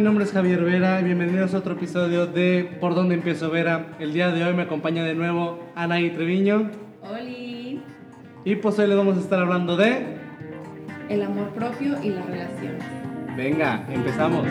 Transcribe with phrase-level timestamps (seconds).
[0.00, 3.88] Mi nombre es Javier Vera y bienvenidos a otro episodio de Por dónde empiezo Vera.
[3.98, 6.70] El día de hoy me acompaña de nuevo Anaí Treviño
[7.02, 7.82] Oli.
[8.42, 10.16] y pues hoy le vamos a estar hablando de...
[11.10, 12.82] El amor propio y las relaciones.
[13.36, 14.46] Venga, empezamos.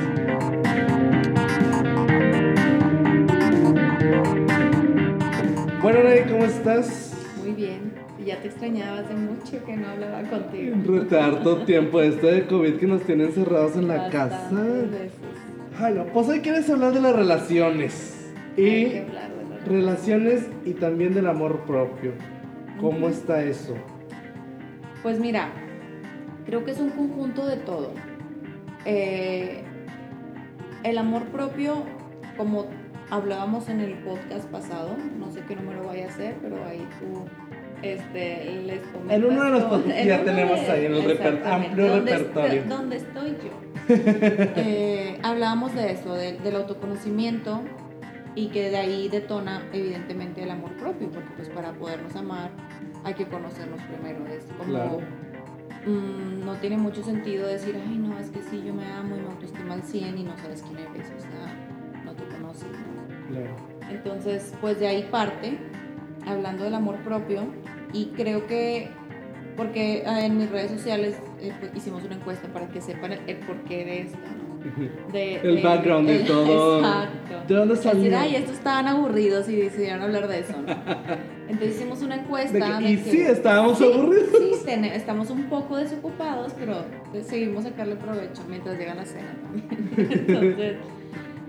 [5.82, 7.16] Bueno, Anaí, ¿cómo estás?
[7.44, 7.92] Muy bien.
[8.24, 10.76] Ya te extrañaba hace mucho que no hablaba contigo.
[10.86, 14.38] Retardo tiempo esto de COVID que nos tiene encerrados en la casa.
[14.44, 15.29] Bastantes veces.
[15.82, 18.34] Ay, no, pues hoy quieres hablar de las relaciones.
[18.58, 22.12] Hay Y que hablar de las relaciones y también del amor propio.
[22.82, 23.76] ¿Cómo está eso?
[25.02, 25.50] Pues mira,
[26.46, 27.94] creo que es un conjunto de todo.
[28.84, 29.64] Eh,
[30.84, 31.84] el amor propio,
[32.36, 32.66] como
[33.10, 37.24] hablábamos en el podcast pasado, no sé qué número vaya a ser, pero ahí tú
[37.82, 39.18] este, les comentas.
[39.18, 42.18] En uno de los podcasts que ya tenemos de- ahí en el reper- amplio donde
[42.18, 42.64] repertorio.
[42.68, 43.70] donde estoy yo.
[44.56, 47.62] Eh, hablábamos de eso, de- del autoconocimiento
[48.36, 52.52] y que de ahí detona evidentemente el amor propio, porque pues para podernos amar
[53.04, 54.26] hay que conocernos primero.
[54.28, 55.00] Es como, Claro.
[55.88, 59.22] mm, no tiene mucho sentido decir, ay no, es que sí, yo me amo y
[59.22, 63.34] me autoestima al 100 y no sabes quién eres, o sea, no te conoces, ¿no?
[63.36, 63.56] Claro.
[63.90, 65.58] Entonces, pues de ahí parte,
[66.28, 67.44] hablando del amor propio,
[67.94, 68.90] y creo que,
[69.58, 73.20] porque ah, en mis redes sociales eh, pues, hicimos una encuesta para que sepan el,
[73.28, 74.50] el porqué de esto, ¿no?
[75.14, 76.80] De- El de- background de todo.
[76.80, 77.36] Exacto.
[77.48, 78.18] ¿De dónde Decir, salió?
[78.20, 80.68] ay, estos estaban aburidos y decidieron hablar de eso, ¿no?
[81.50, 82.78] Entonces hicimos una encuesta.
[82.80, 84.30] que- y que- sí, estábamos Sí, aburridos.
[84.38, 86.84] Sí, ten- estamos un poco desocupados, pero
[87.14, 89.68] decidimos sacarle provecho mientras llega la cena también.
[90.28, 90.76] Entonces,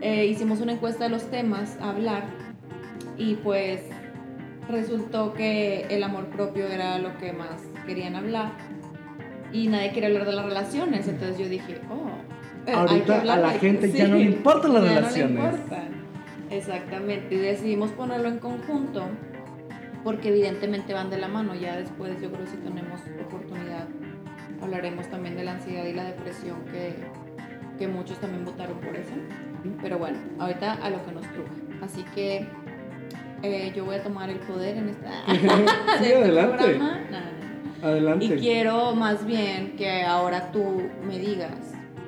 [0.01, 2.23] eh, hicimos una encuesta de los temas a hablar
[3.19, 3.81] y pues
[4.71, 8.53] resultó que el amor propio era lo que más querían hablar
[9.53, 11.09] y nadie quería hablar de las relaciones.
[11.09, 14.89] Entonces yo dije, oh, eh, Ahorita a la gente ya no le importan las ya
[14.89, 15.55] no le relaciones.
[15.55, 16.01] importan.
[16.51, 19.05] Exactamente, y decidimos ponerlo en conjunto
[20.03, 21.55] porque evidentemente van de la mano.
[21.55, 23.87] Ya después yo creo que si tenemos oportunidad
[24.63, 26.95] hablaremos también de la ansiedad y la depresión que,
[27.79, 29.13] que muchos también votaron por eso.
[29.83, 31.51] Pero bueno, ahorita a lo que nos truje.
[31.83, 32.47] Así que
[33.43, 35.47] eh, yo voy a tomar el poder en esta Sí, de
[36.09, 36.57] este adelante.
[36.65, 36.99] programa.
[37.11, 37.21] No, no,
[37.81, 37.87] no.
[37.89, 38.25] Adelante.
[38.27, 41.53] Y quiero más bien que ahora tú me digas,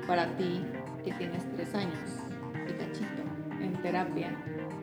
[0.07, 0.61] para ti,
[1.03, 1.97] que tienes tres años
[2.69, 3.23] y cachito
[3.61, 4.29] en terapia,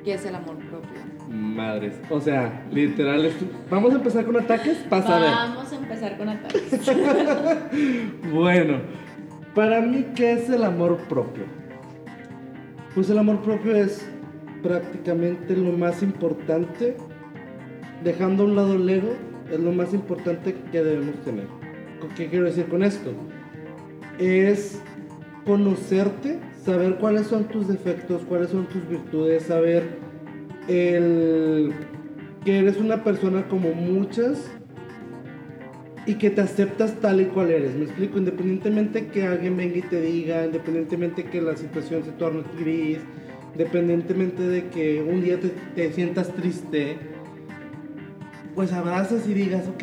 [0.04, 1.00] ¿qué es el amor propio?
[1.28, 1.94] Madres.
[2.10, 3.24] O sea, literal.
[3.24, 3.36] es-
[3.70, 4.78] Vamos a empezar con ataques.
[4.88, 5.30] Pasa a ver.
[5.30, 6.90] Vamos a empezar con ataques.
[8.32, 8.78] Bueno,
[9.54, 11.44] para mí, ¿qué es el amor propio?
[12.94, 14.08] Pues el amor propio es
[14.62, 16.96] prácticamente lo más importante,
[18.04, 19.12] dejando a un lado el ego,
[19.50, 21.46] es lo más importante que debemos tener.
[22.16, 23.12] ¿Qué quiero decir con esto?
[24.18, 24.80] Es
[25.44, 29.84] conocerte, saber cuáles son tus defectos, cuáles son tus virtudes, saber
[30.68, 31.72] el,
[32.44, 34.50] que eres una persona como muchas
[36.06, 37.74] y que te aceptas tal y cual eres.
[37.74, 42.42] Me explico, independientemente que alguien venga y te diga, independientemente que la situación se torne
[42.58, 42.98] gris,
[43.52, 46.96] independientemente de que un día te, te sientas triste,
[48.54, 49.82] pues abrazas y digas, ok,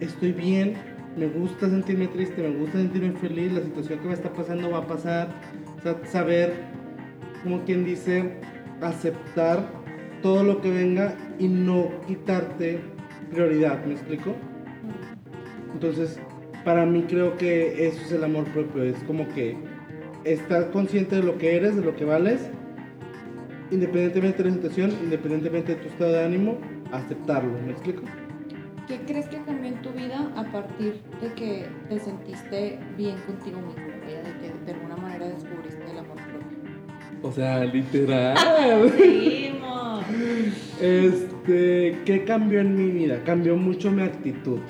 [0.00, 0.74] estoy bien,
[1.16, 4.78] me gusta sentirme triste, me gusta sentirme feliz, la situación que me está pasando va
[4.78, 5.28] a pasar.
[5.78, 6.54] O sea, saber,
[7.42, 8.38] como quien dice,
[8.80, 9.68] aceptar
[10.22, 12.80] todo lo que venga y no quitarte
[13.30, 14.34] prioridad, ¿me explico?
[15.72, 16.18] Entonces,
[16.64, 19.56] para mí creo que eso es el amor propio, es como que
[20.24, 22.50] estar consciente de lo que eres, de lo que vales,
[23.70, 26.58] independientemente de la situación, independientemente de tu estado de ánimo,
[26.92, 28.02] aceptarlo, ¿me explico?
[28.86, 33.60] ¿Qué crees que cambió en tu vida a partir de que te sentiste bien contigo
[33.60, 33.86] mismo?
[34.06, 36.58] De que de alguna manera descubriste el amor propio.
[37.22, 38.36] O sea, literal.
[38.96, 40.04] Seguimos.
[40.80, 43.22] Este, ¿qué cambió en mi vida?
[43.24, 44.60] Cambió mucho mi actitud.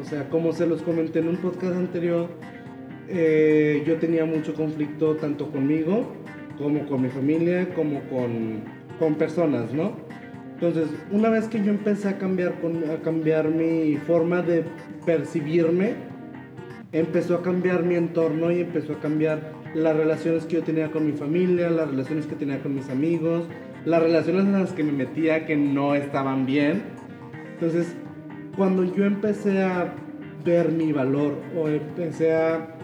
[0.00, 2.28] O sea, como se los comenté en un podcast anterior,
[3.08, 6.12] eh, yo tenía mucho conflicto tanto conmigo,
[6.58, 8.62] como con mi familia, como con,
[8.98, 9.92] con personas, ¿no?
[10.54, 14.64] Entonces, una vez que yo empecé a cambiar, con, a cambiar mi forma de
[15.06, 15.94] percibirme,
[16.92, 21.06] empezó a cambiar mi entorno y empezó a cambiar las relaciones que yo tenía con
[21.06, 23.44] mi familia, las relaciones que tenía con mis amigos,
[23.84, 26.82] las relaciones en las que me metía que no estaban bien.
[27.54, 27.94] Entonces,
[28.56, 29.94] cuando yo empecé a
[30.44, 32.77] ver mi valor o empecé a,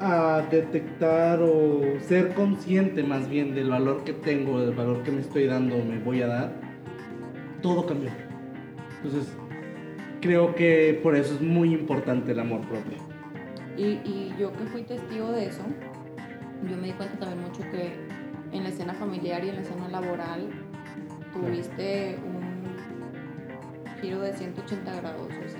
[0.00, 5.20] a detectar o ser consciente más bien del valor que tengo, del valor que me
[5.20, 6.52] estoy dando me voy a dar,
[7.62, 8.10] todo cambió.
[9.02, 9.34] Entonces,
[10.20, 12.98] creo que por eso es muy importante el amor propio.
[13.76, 15.62] Y, y yo que fui testigo de eso,
[16.68, 17.92] yo me di cuenta también mucho que
[18.52, 20.48] en la escena familiar y en la escena laboral
[21.32, 22.66] tuviste un
[24.00, 25.55] giro de 180 grados, o sea,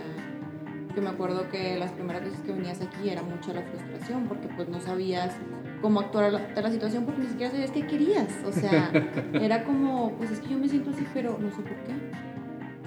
[0.97, 4.49] que me acuerdo que las primeras veces que venías aquí era mucha la frustración porque
[4.57, 5.37] pues no sabías
[5.83, 8.91] cómo actuar ante la situación porque ni siquiera sabías qué querías, o sea,
[9.35, 11.93] era como, pues es que yo me siento así, pero no sé por qué.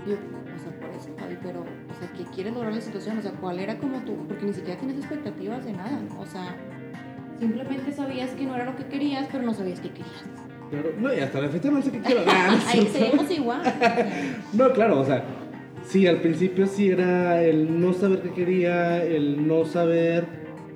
[0.07, 3.19] Yo, o sea, por eso, Javi, pero, o sea, ¿qué quieres lograr la situación?
[3.19, 4.25] O sea, ¿cuál era como tú?
[4.27, 6.55] Porque ni siquiera tienes expectativas de nada, o sea,
[7.37, 10.23] simplemente sabías que no era lo que querías, pero no sabías qué querías.
[10.71, 12.21] Claro, no, y hasta la fecha no sé qué quiero.
[12.27, 13.61] Ah, Ahí seguimos igual.
[14.53, 15.23] No, claro, o sea,
[15.85, 20.25] sí, al principio sí era el no saber qué quería, el no saber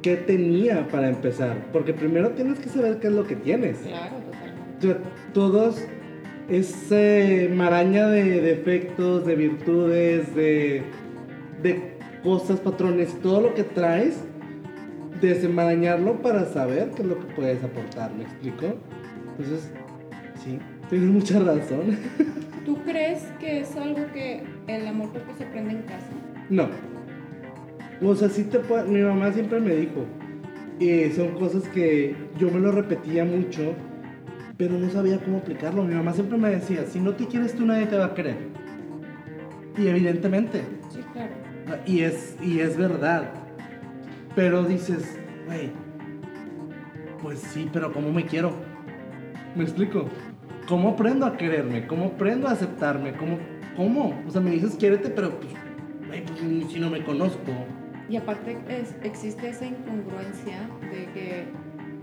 [0.01, 1.69] qué tenía para empezar.
[1.71, 3.77] Porque primero tienes que saber qué es lo que tienes.
[3.79, 4.77] Claro, totalmente.
[4.77, 4.97] O sea,
[5.33, 5.83] todos,
[6.49, 10.83] ese maraña de defectos, de virtudes, de,
[11.61, 14.17] de cosas, patrones, todo lo que traes,
[15.21, 18.75] desenmarañarlo para saber qué es lo que puedes aportar, ¿me explico?
[19.37, 19.71] Entonces,
[20.43, 20.59] sí,
[20.89, 21.97] tienes mucha razón.
[22.65, 26.07] ¿Tú crees que es algo que el amor propio se aprende en casa?
[26.49, 26.67] No.
[28.01, 30.05] O sea, sí te puede- Mi mamá siempre me dijo.
[30.79, 33.73] Y son cosas que yo me lo repetía mucho,
[34.57, 35.83] pero no sabía cómo aplicarlo.
[35.83, 38.35] Mi mamá siempre me decía, si no te quieres tú, nadie te va a querer.
[39.77, 41.31] Y evidentemente, Sí, claro.
[41.85, 43.29] y es, y es verdad.
[44.35, 45.71] Pero dices, güey,
[47.21, 48.53] pues sí, pero ¿cómo me quiero?
[49.55, 50.09] ¿Me explico?
[50.67, 51.85] ¿Cómo aprendo a quererme?
[51.87, 53.13] ¿Cómo aprendo a aceptarme?
[53.13, 53.37] ¿Cómo?
[53.75, 54.21] ¿Cómo?
[54.27, 55.53] O sea, me dices quiérete, pero pues,
[56.07, 57.51] güey, pues si no me conozco.
[58.09, 61.45] Y aparte es- existe esa incongruencia de que,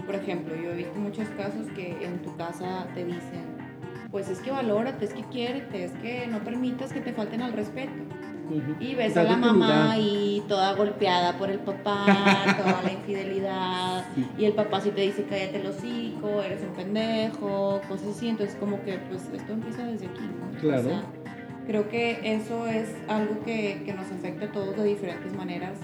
[0.05, 3.45] por ejemplo, yo he visto muchos casos que en tu casa te dicen,
[4.11, 7.53] pues es que valórate, es que quiérete, es que no permitas que te falten al
[7.53, 7.93] respeto.
[8.51, 8.75] Ujú.
[8.81, 12.05] Y ves a la mamá ahí toda golpeada por el papá,
[12.59, 14.05] toda la infidelidad.
[14.15, 14.27] Sí.
[14.39, 18.29] Y el papá sí te dice, cállate el hocico, eres un pendejo, cosas así.
[18.29, 20.23] Entonces como que pues esto empieza desde aquí.
[20.23, 20.59] ¿no?
[20.59, 20.81] Claro.
[20.81, 21.03] O sea,
[21.67, 25.79] creo que eso es algo que, que nos afecta a todos de diferentes maneras.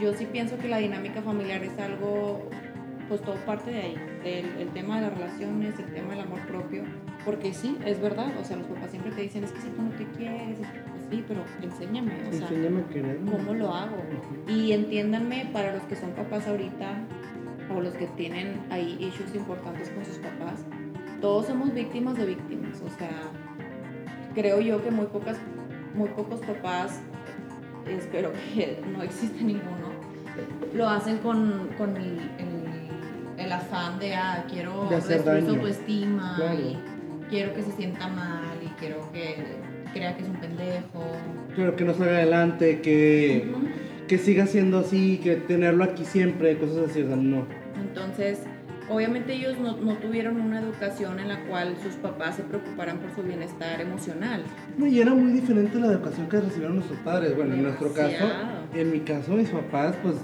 [0.00, 2.48] Yo sí pienso que la dinámica familiar es algo,
[3.08, 3.96] pues todo parte de ahí.
[4.24, 6.84] El, el tema de las relaciones, el tema del amor propio.
[7.24, 8.32] Porque sí, es verdad.
[8.40, 10.66] O sea, los papás siempre te dicen, es que si tú no te quieres, es
[10.66, 12.12] que, sí, pero enséñame.
[12.28, 13.30] O sea, Enséñame a quererme.
[13.30, 13.96] ¿Cómo lo hago?
[14.46, 16.98] Y entiéndanme, para los que son papás ahorita
[17.74, 20.64] o los que tienen ahí issues importantes con sus papás,
[21.20, 22.80] todos somos víctimas de víctimas.
[22.82, 23.10] O sea,
[24.34, 25.36] creo yo que muy, pocas,
[25.94, 27.00] muy pocos papás,
[27.86, 29.88] espero que no existe ninguno,
[30.74, 32.68] lo hacen con, con el, el-
[33.38, 36.58] el afán de, ah, quiero destruir su autoestima Claro.
[36.58, 36.76] y
[37.30, 39.44] quiero que se sienta mal y quiero que
[39.92, 41.04] crea que es un pendejo.
[41.54, 43.50] Claro, que no salga adelante, que,
[44.06, 47.46] que siga siendo así, que tenerlo aquí siempre, cosas así, o sea, no.
[47.80, 48.40] Entonces,
[48.88, 53.14] obviamente ellos no, no tuvieron una educación en la cual sus papás se preocuparan por
[53.14, 54.42] su bienestar emocional.
[54.76, 57.36] No, y era muy diferente la educación que recibieron nuestros padres.
[57.36, 58.30] Bueno, en nuestro caso,
[58.74, 60.16] en mi caso, mis papás, pues,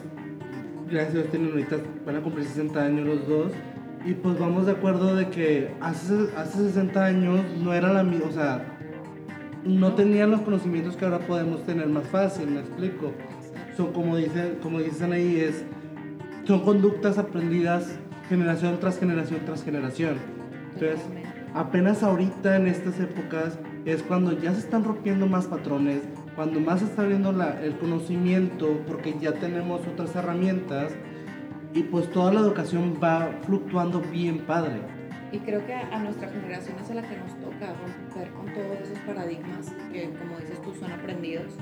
[0.90, 3.52] gracias a Dios tienen ahorita, van a cumplir 60 años los dos.
[4.06, 8.26] Y pues vamos de acuerdo de que hace, hace 60 años no era la misma,
[8.28, 8.73] o sea,
[9.64, 13.12] no tenían los conocimientos que ahora podemos tener más fácil, me explico.
[13.76, 15.64] Son como dicen, como dicen ahí, es,
[16.44, 20.16] son conductas aprendidas generación tras generación tras generación.
[20.74, 21.00] Entonces,
[21.54, 26.02] apenas ahorita en estas épocas es cuando ya se están rompiendo más patrones,
[26.34, 27.30] cuando más se está abriendo
[27.62, 30.92] el conocimiento, porque ya tenemos otras herramientas
[31.74, 34.80] y pues toda la educación va fluctuando bien padre.
[35.32, 38.80] Y creo que a, nuestra generación es a la que nos toca romper con todos
[38.84, 41.54] esos paradigmas que, como dices tú, son aprendidos.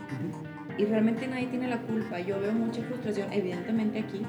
[0.77, 2.21] Y realmente nadie tiene la culpa.
[2.21, 4.23] Yo veo mucha frustración, evidentemente aquí.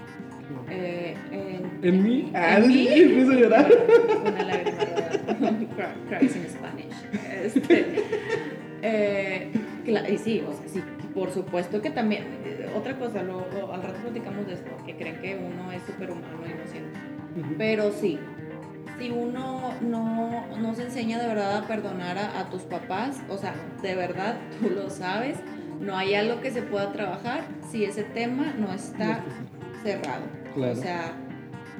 [0.70, 2.32] eh, en, ¿En mí?
[2.34, 2.88] Ah, en mí.
[2.88, 3.72] empiezo a llorar.
[4.22, 4.78] Una lágrima.
[6.10, 6.94] Cries in Spanish.
[7.44, 7.86] Este,
[8.82, 9.52] eh,
[9.86, 10.82] y sí, o sea, sí,
[11.13, 12.24] por supuesto que también.
[12.46, 15.82] eh, otra cosa, lo- lo- al rato platicamos de esto, que creen que uno es
[15.84, 17.00] superhumano y no siente.
[17.40, 17.56] Ujú.
[17.58, 18.20] Pero sí,
[18.98, 23.38] si uno no, no se enseña de verdad a perdonar a, a tus papás, o
[23.38, 25.38] sea, de verdad tú lo sabes,
[25.80, 29.22] no hay algo que se pueda trabajar si ese tema no está
[29.84, 30.24] cerrado.
[30.54, 30.74] Claro.
[30.74, 31.13] O sea,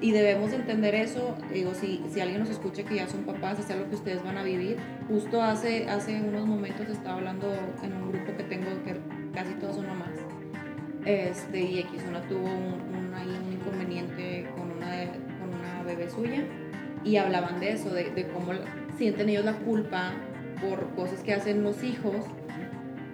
[0.02, 1.38] y debemos de entender eso.
[1.54, 4.38] Digo, si, si alguien nos escucha que ya son papás, es algo que ustedes van
[4.38, 4.78] a vivir.
[5.08, 9.00] Justo hace, hace unos momentos estaba hablando en un grupo que tengo que
[9.34, 10.10] casi todos son mamás.
[11.06, 15.06] Este, y X una tuvo un, un, ahí un inconveniente con una,
[15.40, 16.44] con una bebé suya.
[17.04, 18.54] Y hablaban de eso, de, de cómo
[18.98, 20.14] sienten ellos la culpa
[20.62, 22.26] por cosas que hacen los hijos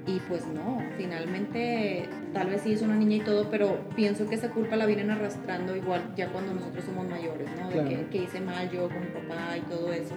[0.05, 4.35] Y pues no, finalmente tal vez sí es una niña y todo, pero pienso que
[4.35, 7.67] esa culpa la vienen arrastrando igual ya cuando nosotros somos mayores, ¿no?
[7.67, 7.89] De Claro.
[7.89, 10.15] que, que hice mal yo con mi papá y todo eso.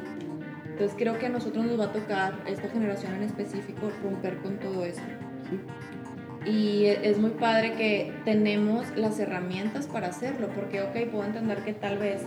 [0.67, 4.59] Entonces creo que a nosotros nos va a tocar, esta generación en específico, romper con
[4.59, 5.02] todo eso.
[5.50, 6.50] Sí.
[6.50, 11.73] Y es muy padre que tenemos las herramientas para hacerlo, porque, ok, puedo entender que
[11.75, 12.23] tal vez,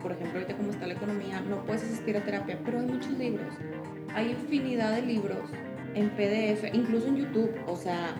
[0.00, 3.12] por ejemplo, ahorita como está la economía, no puedes asistir a terapia, pero hay muchos
[3.12, 3.54] libros.
[4.14, 5.38] Hay infinidad de libros
[5.94, 7.50] en PDF, incluso en YouTube.
[7.66, 8.14] O sea,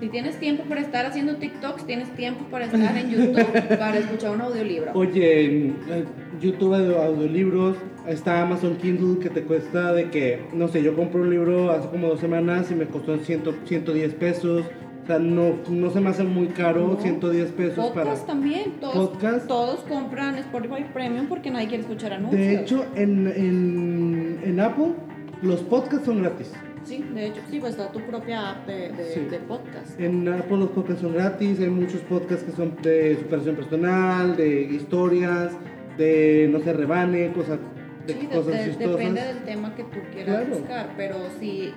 [0.00, 4.32] si tienes tiempo para estar haciendo TikToks, tienes tiempo para estar en YouTube para escuchar
[4.32, 4.92] un audiolibro.
[4.94, 6.04] Oye, en eh,
[6.40, 7.76] YouTube audiolibros,
[8.06, 11.88] está Amazon Kindle que te cuesta de que, no sé, yo compré un libro hace
[11.88, 14.64] como dos semanas y me costó 100, 110 pesos.
[15.04, 16.96] O sea, no, no se me hace muy caro, No.
[17.00, 18.04] 110 pesos para...
[18.06, 19.46] Podcast también, todos, Podcast.
[19.46, 22.40] todos compran Spotify Premium porque nadie quiere escuchar anuncios.
[22.40, 24.94] De hecho, en, en, en Apple
[25.42, 26.52] los podcasts son gratis.
[26.84, 29.20] Sí, de hecho, sí, pues está tu propia app de, de, Sí.
[29.30, 30.00] de podcast.
[30.00, 34.62] En Apple los podcasts son gratis, hay muchos podcasts que son de superación personal, de
[34.62, 35.52] historias,
[35.98, 37.58] de, no sé, rebane, cosas,
[38.06, 38.46] de Sí, cosas
[38.78, 40.50] de- depende del tema que tú quieras Claro.
[40.56, 41.72] buscar, pero si,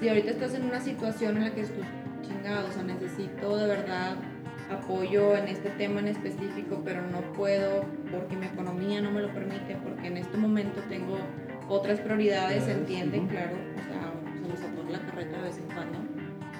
[0.00, 1.82] si ahorita estás en una situación en la que estoy
[2.22, 4.16] chingado, o sea, necesito de verdad
[4.70, 9.32] apoyo en este tema en específico, pero no puedo porque mi economía no me lo
[9.32, 11.18] permite, porque en este momento tengo
[11.68, 15.66] otras prioridades, se entiende, claro, o sea, se nos atora la carreta de vez en
[15.74, 15.98] cuando,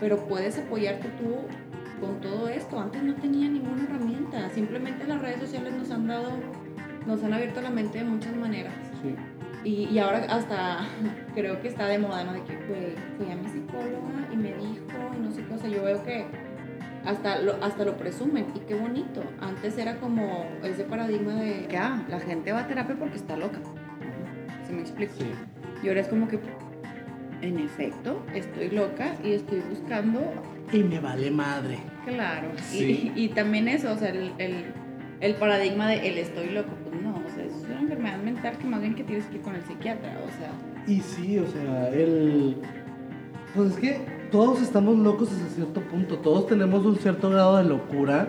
[0.01, 1.37] pero puedes apoyarte tú
[2.01, 2.81] con todo esto.
[2.81, 6.31] Antes no tenía ninguna herramienta, simplemente las redes sociales nos han dado,
[7.07, 8.75] nos han abierto la mente de muchas maneras.
[9.03, 9.15] Sí.
[9.65, 10.81] Y, y ahora hasta
[11.35, 12.33] creo que está de moda, ¿no?
[12.33, 14.85] De que fui, fui a mi psicóloga y me dijo
[15.17, 16.25] y no sé qué, o sea, yo veo que
[17.05, 19.23] hasta lo, hasta lo presumen y qué bonito.
[19.41, 23.37] Antes era como ese paradigma de que, ah, la gente va a terapia porque está
[23.37, 23.59] loca.
[24.67, 25.13] ¿Se me explica?
[25.19, 25.27] Sí.
[25.83, 26.39] Y ahora es como que,
[27.41, 30.21] en efecto, estoy loca y estoy buscando,
[30.73, 31.79] Y me vale madre.
[32.07, 32.49] claro.
[32.57, 33.13] Sí.
[33.17, 34.65] Y, y también eso, o sea, el, el,
[35.21, 36.71] el paradigma de el estoy loco,
[38.43, 40.51] mental que más bien que tienes que ir con el psiquiatra, o sea.
[40.87, 42.57] Y sí, o sea, el...
[43.55, 47.65] Pues es que todos estamos locos hasta cierto punto, todos tenemos un cierto grado de
[47.65, 48.29] locura.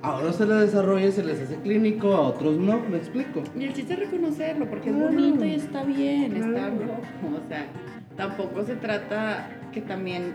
[0.00, 3.42] A unos se les desarrolla y se les hace clínico, a otros no, me explico.
[3.58, 5.08] Y el chiste es reconocerlo, porque Claro.
[5.08, 6.74] es bonito y está bien, está Claro.
[6.76, 7.36] loco.
[7.44, 7.66] O sea,
[8.16, 10.32] tampoco se trata que también,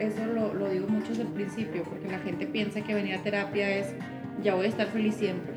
[0.00, 3.22] eso lo, lo digo mucho desde el principio, porque la gente piensa que venir a
[3.22, 3.94] terapia es,
[4.42, 5.54] ya voy a estar feliz siempre.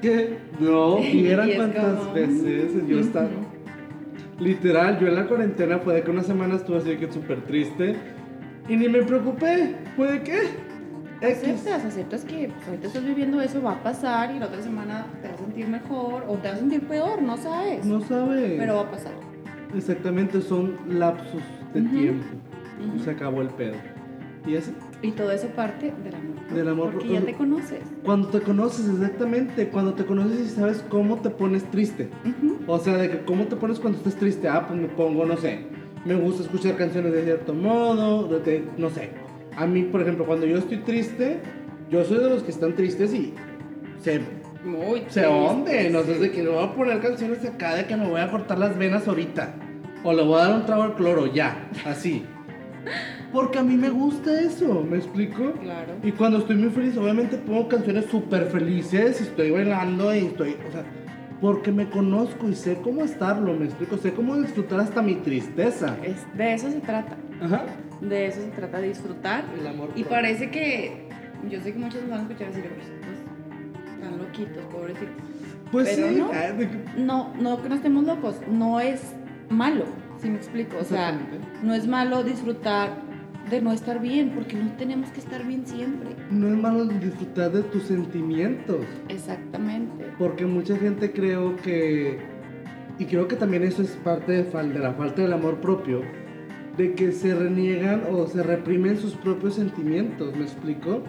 [0.00, 0.38] ¿Qué?
[0.60, 3.28] No, y eran Y es cuantas como, veces yo estaba...
[4.40, 7.94] Literal, yo en la cuarentena fue de que una semana estuve así que súper triste
[8.68, 9.76] y ni me preocupé.
[9.96, 10.38] ¿Fue de qué?
[11.20, 11.38] X.
[11.44, 15.06] Aceptas, aceptas que pues, ahorita estás viviendo eso, va a pasar y la otra semana
[15.22, 17.86] te vas a sentir mejor o te vas a sentir peor, no sabes.
[17.86, 18.56] No sabe.
[18.58, 19.12] Pero va a pasar.
[19.76, 21.96] Exactamente, son lapsos de Ujú.
[21.96, 22.26] tiempo.
[22.88, 22.96] Ujú.
[22.96, 23.76] Y se acabó el pedo.
[24.46, 24.72] Y así,
[25.02, 26.54] Y todo eso parte del amor.
[26.54, 27.78] Del amor Porque ya te conoces.
[28.04, 32.10] cuando te conoces, exactamente, cuando te conoces y sabes cómo te pones triste.
[32.66, 34.46] O sea, de que cómo te pones cuando estás triste.
[34.48, 35.60] Ah, pues me pongo, no sé,
[36.04, 39.10] me gusta escuchar canciones de cierto modo, de, de- no sé.
[39.56, 41.38] A mí, por ejemplo, cuando yo estoy triste,
[41.90, 43.32] yo soy de los que están tristes y
[44.00, 44.20] se,
[44.64, 45.92] Muy se triste, honden.
[45.92, 46.20] No sé, sí.
[46.20, 48.58] de que me voy a poner canciones de acá, de que me voy a cortar
[48.58, 49.54] las venas ahorita.
[50.02, 52.24] O le voy a dar un trago al cloro, ya, así.
[53.34, 55.54] Porque a mí me gusta eso, ¿me explico?
[55.54, 55.94] Claro.
[56.04, 60.56] Y cuando estoy muy feliz, obviamente pongo canciones súper felices y estoy bailando y estoy,
[60.68, 60.84] o sea,
[61.40, 65.96] porque me conozco y sé cómo estarlo, me explico, sé cómo disfrutar hasta mi tristeza.
[66.04, 67.16] Es, de eso se trata.
[67.42, 67.64] Ajá.
[68.00, 69.44] De eso se trata, de disfrutar.
[69.58, 69.88] El amor.
[69.96, 70.10] Y propio.
[70.10, 71.08] parece que.
[71.50, 75.14] Yo sé que muchos nos van a escuchar decir, pues, están loquitos, pobrecitos.
[75.72, 76.22] Pues pero sí,
[76.96, 77.04] no.
[77.04, 78.36] No, no que no estemos locos.
[78.48, 79.02] No es
[79.48, 79.86] malo,
[80.22, 80.76] si me explico.
[80.80, 81.18] O sea,
[81.64, 83.12] no es malo disfrutar
[83.50, 86.10] de no estar bien, porque no tenemos que estar bien siempre.
[86.30, 90.06] no es malo disfrutar de tus sentimientos, Exactamente.
[90.18, 92.18] porque mucha gente creo que,
[92.98, 96.02] y creo que también eso es parte de, la falta del amor propio,
[96.76, 101.02] de que se reniegan o se reprimen sus propios sentimientos, ¿me explico?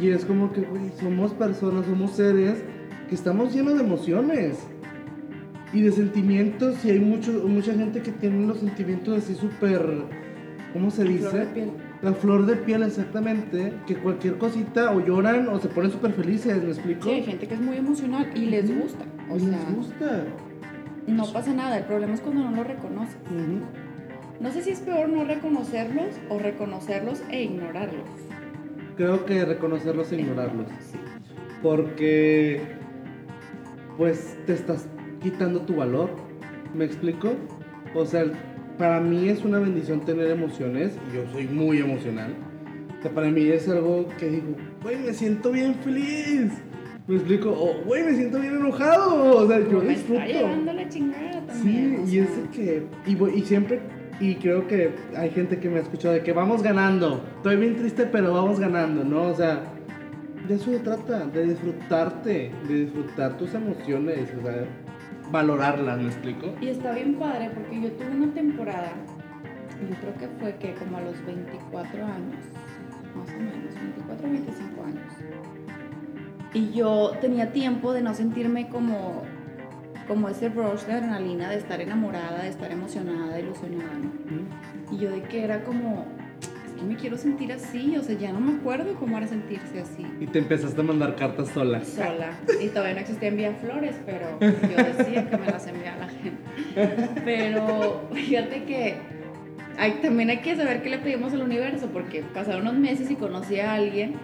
[0.00, 2.64] Y es como que, güey, somos personas, somos seres
[3.08, 4.58] que estamos llenos de emociones
[5.72, 10.04] y de sentimientos y hay mucho, mucha gente que tiene los sentimientos así súper,
[10.74, 11.28] ¿cómo se dice?
[11.30, 11.70] Flor de piel.
[12.02, 16.62] La flor de piel, exactamente, que cualquier cosita o lloran o se ponen súper felices,
[16.62, 17.04] ¿me explico?
[17.04, 19.06] Sí, hay gente que es muy emocional y les gusta.
[19.30, 20.24] O Y sea, les gusta.
[21.06, 21.78] no pasa nada.
[21.78, 23.16] El problema es cuando no lo reconoces.
[24.40, 28.04] No sé si es peor no reconocerlos o reconocerlos e ignorarlos.
[28.96, 30.66] Creo que reconocerlos e ignorarlos.
[30.80, 30.98] Sí.
[31.62, 32.60] Porque,
[33.96, 34.86] pues, te estás
[35.22, 36.10] quitando tu valor.
[36.74, 37.32] ¿Me explico?
[37.94, 38.24] O sea,
[38.78, 42.34] para mí es una bendición tener emociones y yo soy muy emocional.
[42.98, 46.52] O sea, para mí es algo que digo, güey, me siento bien feliz.
[47.06, 49.38] Me explico, o güey, me siento bien enojado.
[49.38, 50.22] O sea, yo me disfruto.
[50.22, 52.04] está llevando la chingada Sí, también.
[52.06, 52.86] y sea, es de que.
[53.06, 53.80] Y, y siempre.
[54.20, 57.22] Y creo que hay gente que me ha escuchado de que vamos ganando.
[57.36, 59.24] Estoy bien triste, pero vamos ganando, ¿no?
[59.24, 59.64] O sea,
[60.48, 64.64] de eso se trata, de disfrutarte, de disfrutar tus emociones, o sea,
[65.30, 66.54] valorarlas, ¿me explico?
[66.60, 68.92] Y está bien padre porque yo tuve una temporada,
[69.88, 72.44] yo creo que fue que como a los 24 años,
[73.14, 75.12] más o menos, 24 o 25 años.
[76.52, 79.22] Y yo tenía tiempo de no sentirme como,
[80.06, 84.94] como ese rush de adrenalina, de estar enamorada, de estar emocionada, de ilusionada, ¿no?
[84.94, 86.06] Y yo de que era como,
[86.76, 90.06] que me quiero sentir así, o sea, ya no me acuerdo cómo era sentirse así.
[90.20, 91.84] Y te empezaste a mandar cartas sola.
[91.84, 92.38] sola.
[92.60, 97.20] Y todavía no existía envía flores, pero yo decía que me las enviaba la gente.
[97.24, 98.94] Pero fíjate que
[99.78, 103.16] hay- también hay que saber qué le pedimos al universo, porque pasaron unos meses y
[103.16, 104.14] conocí a alguien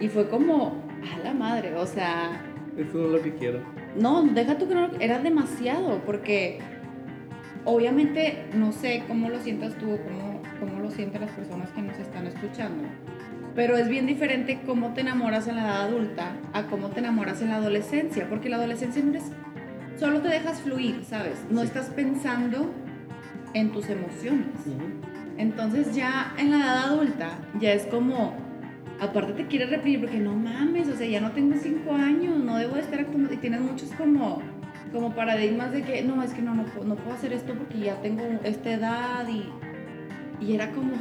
[0.00, 0.82] y fue como,
[1.14, 2.42] a la madre, o sea,
[2.76, 3.60] Eso no es lo que quiero.
[3.96, 6.58] no, deja tú que no, era demasiado, porque
[7.64, 10.29] obviamente no sé cómo lo sientas tú o cómo,
[10.60, 12.84] cómo lo sienten las personas que nos están escuchando,
[13.54, 17.42] pero es bien diferente cómo te enamoras en la edad adulta a cómo te enamoras
[17.42, 19.32] en la adolescencia, porque la adolescencia no eres,
[19.98, 21.44] solo te dejas fluir, ¿sabes?
[21.50, 22.72] No estás pensando
[23.54, 24.46] en tus emociones.
[25.36, 28.34] Entonces ya en la edad adulta ya es como,
[29.00, 32.56] aparte te quieres reprimir porque no mames, o sea, ya no tengo cinco años, no
[32.56, 34.42] debo de estar actuando y tienes muchos como,
[34.92, 38.00] como paradigmas de que no, es que no, no, no puedo hacer esto porque ya
[38.02, 39.50] tengo esta edad y,
[40.40, 40.92] y era como,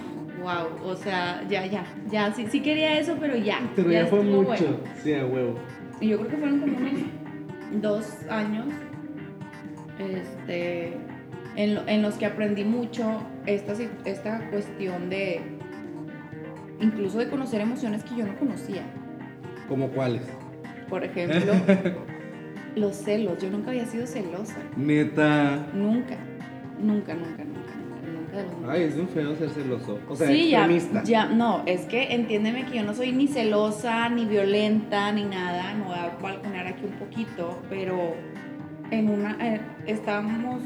[0.41, 3.59] wow, o sea, ya, ya, ya, sí, sí quería eso, pero ya.
[3.75, 4.43] Pero ya, fue mucho.
[4.47, 4.77] bueno.
[5.03, 5.55] Sí, a huevo.
[6.01, 6.91] Y yo creo que fueron como unos
[7.81, 8.65] dos años
[9.99, 10.93] este,
[11.55, 13.73] en, lo- en los que aprendí mucho esta,
[14.05, 15.41] esta cuestión de
[16.79, 18.83] incluso de conocer emociones que yo no conocía.
[19.67, 20.21] ¿Como cuáles?
[20.89, 21.53] Por ejemplo,
[22.75, 23.41] los celos.
[23.41, 24.57] Yo nunca había sido celosa.
[24.77, 25.67] Neta.
[25.73, 26.15] Nunca.
[26.81, 27.58] Nunca, nunca, nunca,
[28.67, 29.99] Ay, es un feo ser celoso.
[30.07, 31.03] O sea, sí, ya, extremista.
[31.03, 35.73] ya, no, es que entiéndeme que yo no soy ni celosa, ni violenta, ni nada,
[35.73, 38.15] me voy a balconear aquí un poquito, pero
[38.91, 40.61] en una, eh, estábamos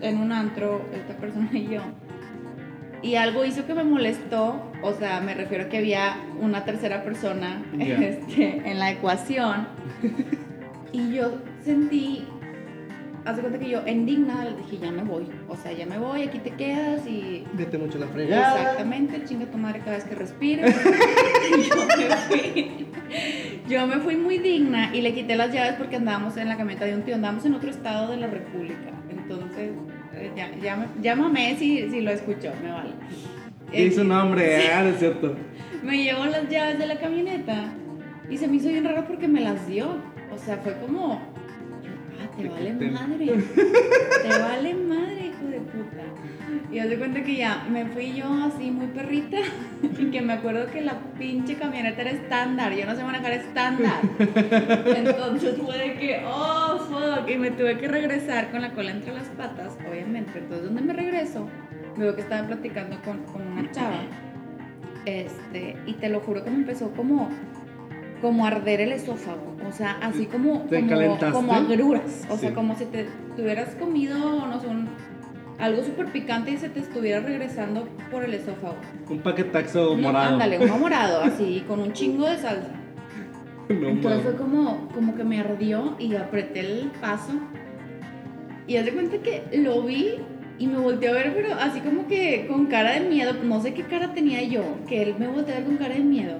[0.00, 1.82] en un antro, esta persona y yo,
[3.02, 7.04] y algo hizo que me molestó, o sea, me refiero a que había una tercera
[7.04, 9.68] persona este, en la ecuación,
[10.92, 12.26] y yo sentí,
[13.24, 15.98] haz de cuenta que yo indignada le dije, ya me voy, o sea, ya me
[15.98, 18.60] voy, aquí te quedas y Vete mucho la fregada.
[18.60, 20.74] Exactamente, chinga tu madre cada vez que respires.
[21.50, 22.86] Y yo me fui.
[23.68, 26.84] Yo me fui muy digna y le quité las llaves porque andábamos en la camioneta
[26.84, 28.90] de un tío, andábamos en otro estado de la República.
[29.08, 29.70] Entonces,
[30.14, 32.90] eh, ya, ya me- llámame si, si lo escuchó, me vale.
[33.70, 34.68] ¿Qué hizo Eh, nombre?
[34.68, 35.34] Ah, es cierto.
[35.82, 37.72] me llevó las llaves de la camioneta
[38.28, 39.86] y se me hizo bien raro porque me las dio.
[40.34, 41.20] O sea, fue como,
[42.36, 43.26] te vale madre.
[43.26, 46.02] Te vale madre, hijo de puta.
[46.72, 49.38] Y haz de cuenta que ya me fui yo así muy perrita
[49.82, 52.72] y que me acuerdo que la pinche camioneta era estándar.
[52.74, 54.00] Yo no sé manejar estándar.
[54.18, 57.28] Entonces fue de que, oh, fuck.
[57.28, 60.38] Y me tuve que regresar con la cola entre las patas, obviamente.
[60.38, 61.48] Entonces, donde me regreso,
[61.96, 64.00] veo que estaba platicando con, con una chava.
[65.06, 67.28] Este, y te lo juro que me empezó como,
[68.24, 69.54] como arder el esófago.
[69.68, 71.30] O sea, así como, ¿Te como, calentaste?
[71.32, 72.26] como agruras.
[72.30, 72.54] O sea, Sí.
[72.54, 73.04] como si te,
[73.36, 74.88] hubieras comido, no sé, un-
[75.58, 78.76] algo súper picante y se te estuviera regresando por el esófago.
[79.10, 80.32] Un paquetaxo No, morado.
[80.32, 82.70] ándale, uno morado, así, con un chingo de salsa.
[83.68, 87.32] No Entonces fue como, como que me ardió y apreté el paso.
[88.66, 90.14] Y haz de cuenta que lo vi
[90.58, 93.34] y me volteó a ver, pero así como que con cara de miedo.
[93.44, 96.00] No sé qué cara tenía yo, que él me volteó a ver con cara de
[96.00, 96.38] miedo.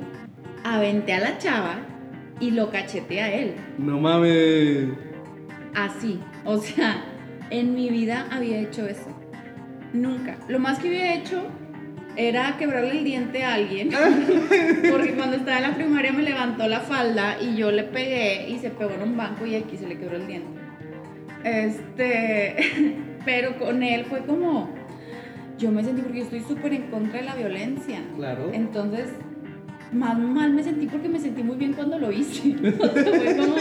[0.64, 1.76] Aventé a la chava
[2.40, 3.54] y lo cacheteé a él.
[3.78, 4.88] No mames.
[5.74, 6.20] Así.
[6.44, 7.04] O sea,
[7.50, 9.08] en mi vida había hecho eso.
[9.92, 10.36] Nunca.
[10.48, 11.42] Lo más que había hecho
[12.16, 13.90] era quebrarle el diente a alguien.
[14.90, 18.58] Porque cuando estaba en la primaria me levantó la falda y yo le pegué y
[18.58, 20.60] se pegó en un banco y aquí se le quebró el diente.
[21.44, 22.56] Este,
[23.24, 24.70] pero con él fue como,
[25.58, 28.00] yo me sentí porque yo estoy súper en contra de la violencia.
[28.16, 28.50] Claro.
[28.52, 29.10] Entonces,
[29.94, 32.54] más mal me sentí porque me sentí muy bien cuando lo hice.
[32.58, 33.56] Fue como,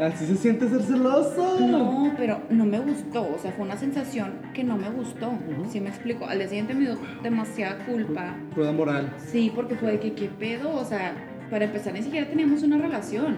[0.00, 1.58] Así se siente ser celoso.
[1.60, 3.34] no, pero no me gustó.
[3.34, 5.28] O sea, fue una sensación que no me gustó.
[5.28, 5.68] Ujú.
[5.70, 6.26] ¿Sí me explico?
[6.26, 8.34] Al día siguiente me dio demasiada culpa.
[8.54, 9.12] Prueba moral.
[9.18, 10.74] Sí, porque fue de que, ¿qué pedo?
[10.74, 11.12] O sea,
[11.50, 13.36] para empezar, ni siquiera teníamos una relación.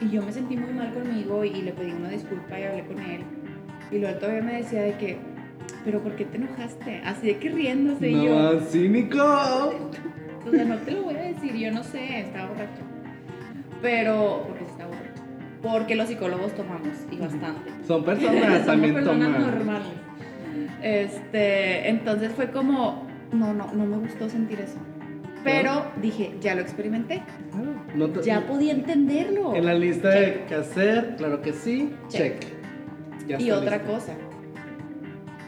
[0.00, 2.98] Y yo me sentí muy mal conmigo y le pedí una disculpa y hablé con
[2.98, 3.20] él.
[3.92, 5.18] Y luego todavía me decía de que,
[5.84, 7.02] pero ¿por qué te enojaste?
[7.04, 8.60] Así de que riéndose y No, yo.
[8.60, 9.18] cínico.
[10.46, 12.82] O sea, no te lo voy a decir, yo no sé, estaba borracho.
[13.82, 15.22] Pero, porque estaba borracho.
[15.62, 17.70] Porque los psicólogos tomamos, y bastante.
[17.86, 19.50] Son personas, también personas toman.
[19.50, 19.88] normales.
[20.82, 24.76] Este, entonces fue como, no, no, no me gustó sentir eso.
[25.42, 27.22] Pero dije, ya lo experimenté,
[27.94, 29.54] no te- ya podía entenderlo.
[29.54, 32.40] En la lista de qué hacer, claro que sí, Check.
[32.40, 32.52] check.
[33.28, 33.92] Ya Y otra listo.
[33.92, 34.12] cosa,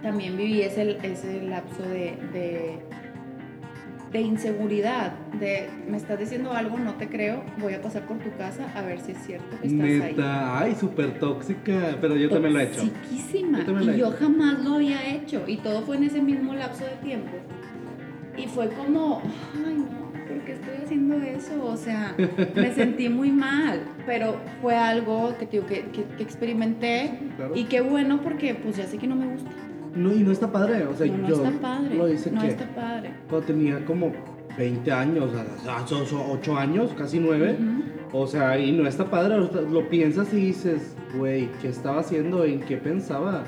[0.02, 2.78] también viví ese, ese lapso de, de,
[4.12, 8.30] de inseguridad, de me estás diciendo algo, no te creo, voy a pasar por tu
[8.36, 9.98] casa a ver si es cierto que estás ahí.
[9.98, 12.82] Neta, ay, súper tóxica, pero yo también lo he hecho.
[12.82, 13.64] Toxiquísima.
[13.66, 14.16] Yo he Y yo hecho.
[14.18, 15.44] jamás lo había hecho.
[15.46, 17.32] Y todo fue en ese mismo lapso de tiempo.
[18.36, 19.22] Y fue como,
[19.66, 21.64] ay no, ¿por qué estoy haciendo eso?
[21.64, 22.14] O sea,
[22.54, 23.80] me sentí muy mal.
[24.06, 27.18] Pero fue algo que, digo, que, que- que experimenté.
[27.36, 27.56] Claro.
[27.56, 29.50] Y qué bueno porque pues ya sé que no me gusta.
[29.96, 31.94] No, y no está padre, o sea, no, no yo está padre.
[31.96, 33.10] lo hice no que está padre.
[33.28, 34.12] cuando tenía como
[34.58, 35.32] 20 años, o
[35.64, 37.56] sea, hace 8 años, casi 9.
[37.58, 37.82] Ujú.
[38.18, 42.44] O sea, y no está padre, lo piensas y dices, güey, ¿qué estaba haciendo?
[42.44, 43.42] ¿En qué pensaba?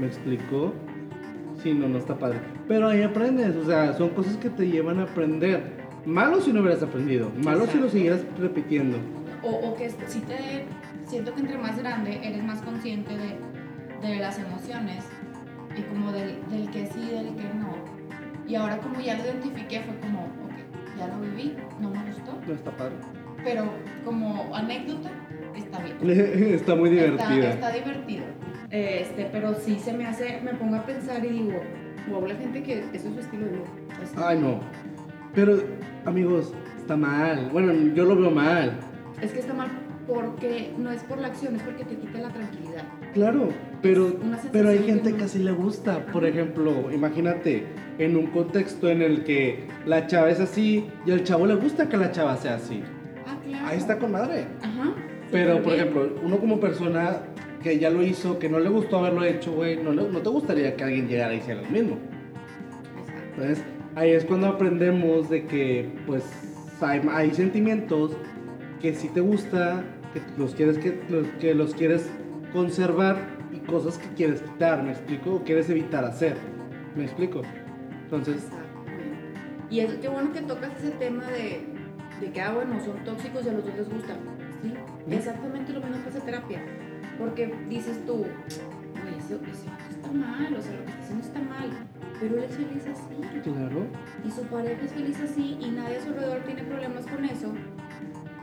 [0.00, 0.72] ¿Me explicó?
[1.62, 2.38] Sí, no, no está padre.
[2.66, 5.62] Pero ahí aprendes, o sea, son cosas que te llevan a aprender.
[6.06, 7.90] Malo si no hubieras aprendido, malo si lo Exacto.
[7.90, 8.98] siguieras repitiendo.
[9.44, 10.64] O, o que si te
[11.06, 15.04] siento que entre más grande eres más consciente de, de las emociones
[15.76, 17.74] y como del, del que sí del que no.
[18.46, 22.38] Y ahora como ya lo identifiqué fue como, ok, ya lo viví, no me gustó,
[22.46, 22.94] No está padre.
[23.44, 23.64] pero
[24.04, 25.10] como anécdota
[25.56, 25.96] está bien.
[26.54, 27.50] está muy divertida.
[27.50, 28.24] Está, está divertido.
[28.70, 31.60] Este, pero sí se me hace, me pongo a pensar y digo,
[32.10, 33.66] wow, la gente que eso es su estilo de vida.
[34.16, 34.60] Ay, no.
[35.34, 35.58] Pero,
[36.04, 37.48] amigos, está mal.
[37.52, 38.78] Bueno, yo lo veo mal.
[39.20, 39.68] Es que está mal
[40.06, 42.84] porque no es por la acción, es porque te quita la tranquilidad.
[43.14, 43.48] Claro,
[43.82, 44.16] pero,
[44.52, 46.06] pero hay que gente no- que así le gusta.
[46.06, 47.64] Por ejemplo, imagínate
[47.98, 51.88] en un contexto en el que la chava es así y al chavo le gusta
[51.88, 52.82] que la chava sea así.
[53.26, 53.66] Ah, claro.
[53.68, 54.46] Ahí está con madre.
[54.62, 54.92] Ajá.
[55.30, 55.80] Pero, por bien.
[55.80, 57.18] ejemplo, uno como persona
[57.62, 60.74] que ya lo hizo, que no le gustó haberlo hecho, güey, no, no te gustaría
[60.76, 61.96] que alguien llegara y hiciera lo mismo.
[63.00, 63.22] Exacto.
[63.36, 66.24] Entonces, ahí es cuando aprendemos de que, pues,
[66.80, 68.16] hay, hay sentimientos
[68.82, 72.10] que sí te gusta, que los quieres, que, los, que los quieres
[72.52, 73.16] conservar
[73.52, 75.36] y cosas que quieres quitar, ¿me explico?
[75.36, 76.36] O quieres evitar hacer,
[76.96, 77.42] ¿me explico?
[78.02, 79.40] Entonces, Exactamente.
[79.70, 81.64] Y es qué bueno que tocas ese tema de,
[82.20, 84.16] de que, ah, bueno, son tóxicos y a los dos les gusta.
[84.62, 84.74] Sí,
[85.10, 86.62] exactamente lo mismo que hace terapia.
[87.18, 91.40] Porque dices tú, güey, eso, eso está mal, o sea, lo que está haciendo está
[91.40, 91.70] mal.
[92.18, 93.40] Pero él es feliz así.
[93.42, 93.86] claro,
[94.24, 97.52] Y su pareja es feliz así y nadie a su alrededor tiene problemas con eso.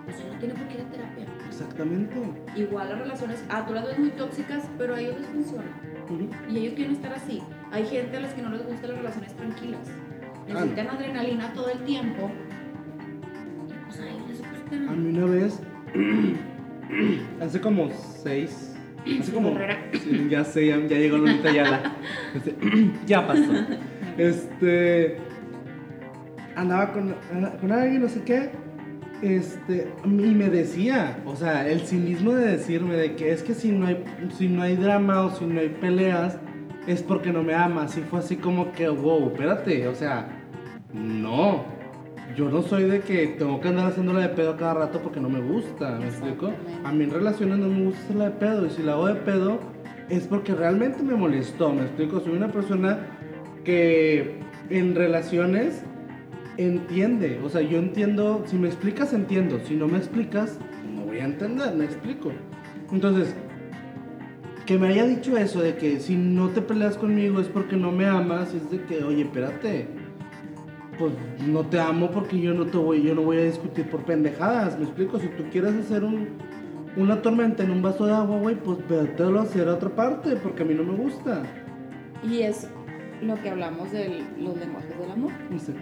[0.09, 1.25] Pues no tiene por qué ir a terapia.
[1.47, 2.15] exactamente.
[2.55, 5.67] Igual las relaciones, ah, tú las ves muy tóxicas, pero a ellos les funciona.
[6.49, 7.41] Y ellos quieren estar así.
[7.71, 9.87] Hay gente a las que no les gustan las relaciones tranquilas.
[10.47, 12.31] Necesitan adrenalina todo el tiempo.
[13.67, 14.89] Y pues a les.
[14.89, 15.61] A mí una vez,
[17.41, 18.75] hace como seis,
[19.19, 19.55] hace como,
[19.93, 21.93] sí, ya sé, ya, ya llegó Lolita Yala,
[22.35, 22.55] Este,
[23.05, 23.51] ya pasó.
[24.17, 25.17] Este,
[26.55, 27.15] andaba con,
[27.61, 28.49] con alguien, no sé qué,
[29.21, 33.71] este, y me decía, o sea, el cinismo de decirme de que es que si
[33.71, 34.03] no hay,
[34.37, 36.37] si no hay drama o si no hay peleas,
[36.87, 37.97] es porque no me amas.
[37.97, 40.29] Y fue así como que, wow, espérate, o sea,
[40.93, 41.65] no.
[42.35, 45.29] Yo no soy de que tengo que andar haciéndola de pedo cada rato porque no
[45.29, 46.51] me gusta, ¿me explico?
[46.85, 49.15] A mí en relaciones no me gusta hacerla de pedo y si la hago de
[49.15, 49.59] pedo
[50.09, 52.19] es porque realmente me molestó, ¿me explico?
[52.19, 52.99] Soy una persona
[53.63, 55.83] que en relaciones
[56.59, 60.59] entiende, o sea, yo entiendo, si me explicas entiendo, si no me explicas
[60.93, 62.31] no voy a entender, me explico.
[62.91, 63.33] Entonces,
[64.65, 67.91] que me haya dicho eso de que si no te peleas conmigo es porque no
[67.91, 69.87] me amas, es de que, oye, espérate,
[70.97, 71.13] pues
[71.47, 74.77] no te amo porque yo no te voy, yo no voy a discutir por pendejadas,
[74.77, 76.27] me explico, si tú quieres hacer un,
[76.97, 80.35] una tormenta en un vaso de agua, güey, pues vételo a hacer a otra parte,
[80.35, 81.43] porque a mí no me gusta.
[82.21, 82.67] Y es
[83.21, 85.31] lo que hablamos de los lenguajes del amor.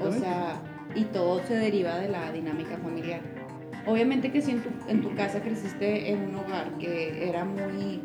[0.01, 0.61] O sea,
[0.95, 3.21] y todo se deriva de la dinámica familiar.
[3.85, 8.01] Obviamente que si en tu, en tu casa creciste en un hogar que era muy,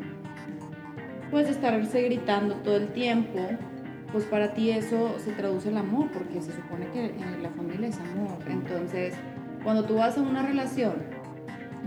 [1.29, 3.39] pues estarse gritando todo el tiempo,
[4.11, 7.89] pues para ti eso se traduce el amor, porque se supone que en la familia
[7.89, 8.37] es amor.
[8.47, 9.15] Entonces,
[9.63, 10.93] cuando tú vas a una relación,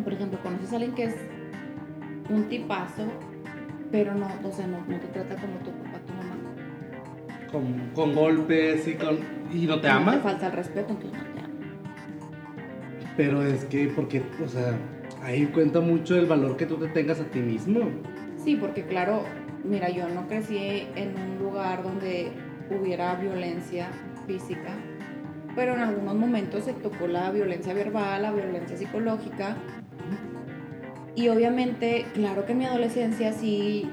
[0.03, 1.17] por ejemplo, conoces a alguien que es
[2.29, 3.05] un tipazo,
[3.91, 5.86] pero no, o sea, no, no te trata como mamá.
[7.51, 9.19] Con, con golpes y con...
[9.53, 10.13] ¿Y no te No ama?
[10.13, 11.55] te falta el respeto, entonces no te ama.
[13.17, 14.75] Pero es que, porque, o sea,
[15.23, 17.81] ahí cuenta mucho el valor que tú te tengas a ti mismo.
[18.37, 19.23] Sí, porque claro,
[19.65, 22.31] mira, yo no crecí en un lugar donde
[22.71, 23.89] hubiera violencia
[24.27, 24.71] física,
[25.55, 29.57] pero en algunos momentos se tocó la violencia verbal, la violencia psicológica.
[31.15, 33.89] Y obviamente, claro que en mi adolescencia sí,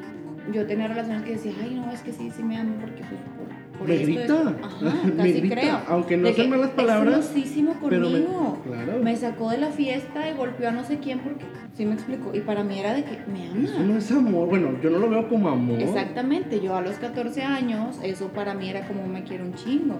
[0.51, 3.21] yo tenía relaciones que decía, ay, no, es que sí, sí me amo porque pues,
[3.37, 4.55] por, por Me esto, grita, esto".
[4.63, 5.79] Ajá, me casi grita, creo.
[5.87, 8.59] aunque no sean malas Es palabras, celosísimo pero me- conmigo.
[8.65, 8.99] claro.
[9.03, 12.31] Me sacó de la fiesta y golpeó a no sé quién porque, sí me explico.
[12.33, 13.63] Y para mí era de que me ama.
[13.63, 14.49] Eso no es amor.
[14.49, 15.79] Bueno, yo no lo veo como amor.
[15.81, 19.97] Exactamente, yo a los 14 años, eso para mí era como me quiero un chingo.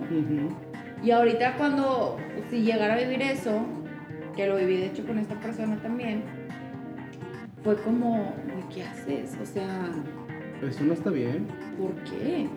[1.04, 2.18] Y ahorita cuando,
[2.50, 3.66] si llegara a vivir eso,
[4.36, 6.24] que lo viví de hecho con esta persona también,
[7.64, 9.38] fue como, "Güey, ¿qué haces?
[9.42, 9.90] O sea,
[10.68, 11.48] Eso no está bien.
[11.78, 12.48] ¿por qué?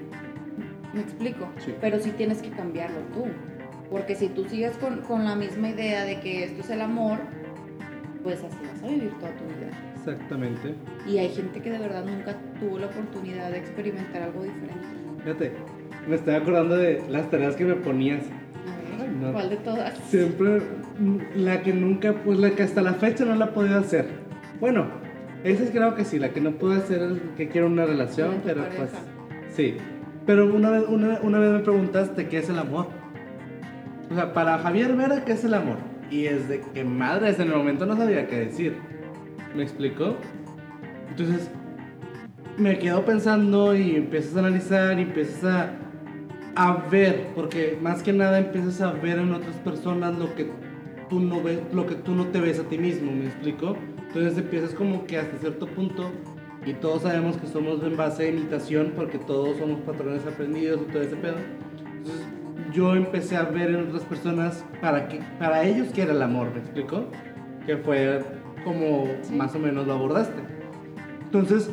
[0.92, 1.48] Me explico.
[1.58, 1.74] Sí.
[1.80, 3.24] Pero sí tienes que cambiarlo tú.
[3.90, 7.18] Porque si tú sigues con, con la misma idea de que esto es el amor,
[8.22, 9.70] pues así vas a vivir toda tu vida.
[9.94, 10.74] Exactamente.
[11.06, 14.86] Y hay gente que de verdad nunca tuvo la oportunidad de experimentar algo diferente.
[15.22, 15.52] Fíjate,
[16.08, 18.22] me estoy acordando de las tareas que me ponías.
[18.24, 19.32] A ver, Ay, no.
[19.32, 19.98] ¿cuál de todas?
[20.08, 20.62] Siempre
[21.36, 24.06] la que nunca, pues la que hasta la fecha no la he podido hacer.
[24.60, 24.86] Bueno,
[25.52, 28.36] esa es creo que sí, la que no puedo hacer es que quiero una relación,
[28.36, 28.76] tu pero pareja.
[28.78, 28.90] pues
[29.54, 29.76] sí.
[30.26, 32.88] Pero una vez, una, una vez me preguntaste qué es el amor.
[34.10, 35.76] O sea, para Javier Vera, ¿qué es el amor?
[36.10, 38.76] Y es de que madres, en el momento no sabía qué decir.
[39.54, 40.16] ¿Me explicó?
[41.10, 41.50] Entonces,
[42.56, 45.70] me quedo pensando y empiezas a analizar y empiezas a,
[46.56, 50.50] a ver, porque más que nada empiezas a ver en otras personas lo que
[51.08, 53.76] tú no ves, lo que tú no te ves a ti mismo, ¿me explico?
[54.08, 56.10] Entonces empiezas como que hasta cierto punto
[56.64, 60.92] y todos sabemos que somos en base a imitación porque todos somos patrones aprendidos y
[60.92, 61.36] todo ese pedo.
[61.98, 62.26] Entonces
[62.72, 66.52] yo empecé a ver en otras personas para que para ellos qué era el amor,
[66.52, 67.04] ¿me explico?
[67.66, 68.22] Que fue
[68.64, 69.34] como Sí.
[69.34, 70.40] más o menos lo abordaste.
[71.24, 71.70] Entonces,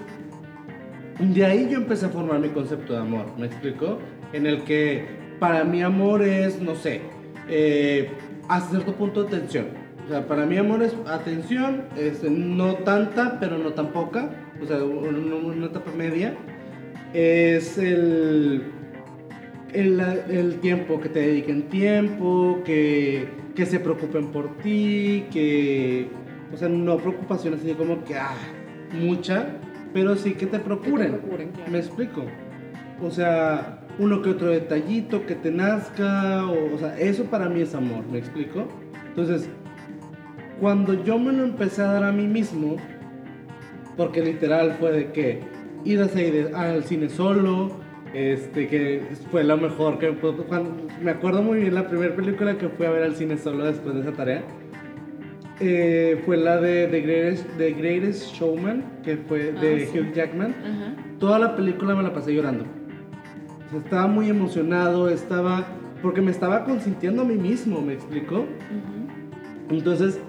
[1.19, 3.99] de ahí yo empecé a formar mi concepto de amor, ¿me explico?
[4.33, 5.05] En el que
[5.39, 7.01] para mí amor es, no sé,
[7.47, 8.11] eh,
[8.47, 9.82] hasta cierto punto atención.
[10.05, 11.83] O sea, para mí amor es atención,
[12.29, 14.29] no tanta, pero no tan poca,
[14.61, 16.35] o sea, una, una etapa media.
[17.13, 18.63] Es el,
[19.71, 26.09] el, el tiempo, que te dediquen tiempo, que, que se preocupen por ti, que,
[26.53, 28.35] o sea, no preocupaciones así como que, ah,
[28.91, 29.57] mucha,
[29.93, 31.13] pero sí que te procuren.
[31.13, 31.71] procuren, claro.
[31.71, 32.25] Me explico.
[33.01, 37.61] O sea, uno que otro detallito que te nazca, o, o sea, eso para mí
[37.61, 38.67] es amor, ¿me explico?
[39.09, 39.47] Entonces,
[40.59, 42.77] cuando yo me lo empecé a dar a mí mismo,
[43.97, 45.39] porque literal fue de que
[45.85, 47.71] ir a seguir al cine solo,
[48.13, 50.09] este, que fue lo mejor que
[50.47, 53.65] cuando- me acuerdo muy bien la primera película que fui a ver al cine solo
[53.65, 54.43] después de esa tarea.
[55.59, 59.99] eh, fue la de The Greatest, The Greatest Showman, que fue de Ah, sí.
[59.99, 60.51] Hugh Jackman.
[60.51, 60.95] Ajá.
[61.19, 62.65] Toda la película me la pasé llorando.
[63.67, 65.63] O sea, estaba muy emocionado, estaba.
[66.01, 68.39] Porque me estaba consintiendo a mí mismo, ¿me explicó?
[68.39, 69.75] Ujú.
[69.75, 70.19] Entonces,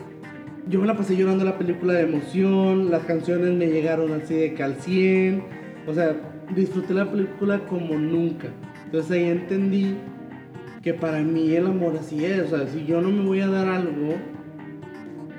[0.69, 4.55] yo me la pasé llorando la película de emoción, las canciones me llegaron así de
[4.81, 5.43] 100.
[5.87, 6.17] O sea,
[6.55, 8.49] disfruté la película como nunca.
[8.87, 9.97] Entonces ahí entendí
[10.83, 12.41] que para mí el amor así es.
[12.53, 14.15] O sea, si yo no me voy a dar algo,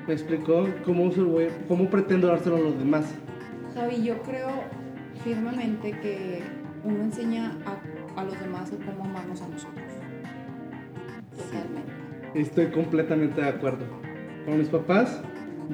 [0.06, 0.68] ¿me explicó?
[0.84, 3.12] ¿Cómo, se voy- cómo pretendo dárselo a los demás?
[3.74, 4.48] Javi, yo creo
[5.24, 6.40] firmemente que
[6.84, 9.84] uno enseña a, a los demás a cómo amarnos a nosotros.
[11.36, 11.92] Totalmente.
[12.34, 13.84] Estoy completamente de acuerdo.
[14.46, 15.20] Con mis papás,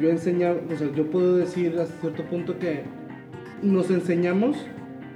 [0.01, 2.83] yo enseñaba, o sea, yo puedo decir hasta cierto punto que
[3.63, 4.57] nos enseñamos,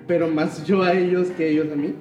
[0.07, 1.95] pero más yo a ellos que ellos a mí,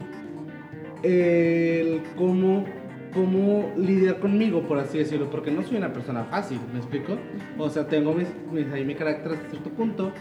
[1.03, 2.65] el cómo,
[3.13, 7.17] cómo lidiar conmigo, por así decirlo, porque no soy una persona fácil, ¿me explico?
[7.57, 10.11] O sea, tengo mis, mis- ahí mi carácter hasta cierto punto,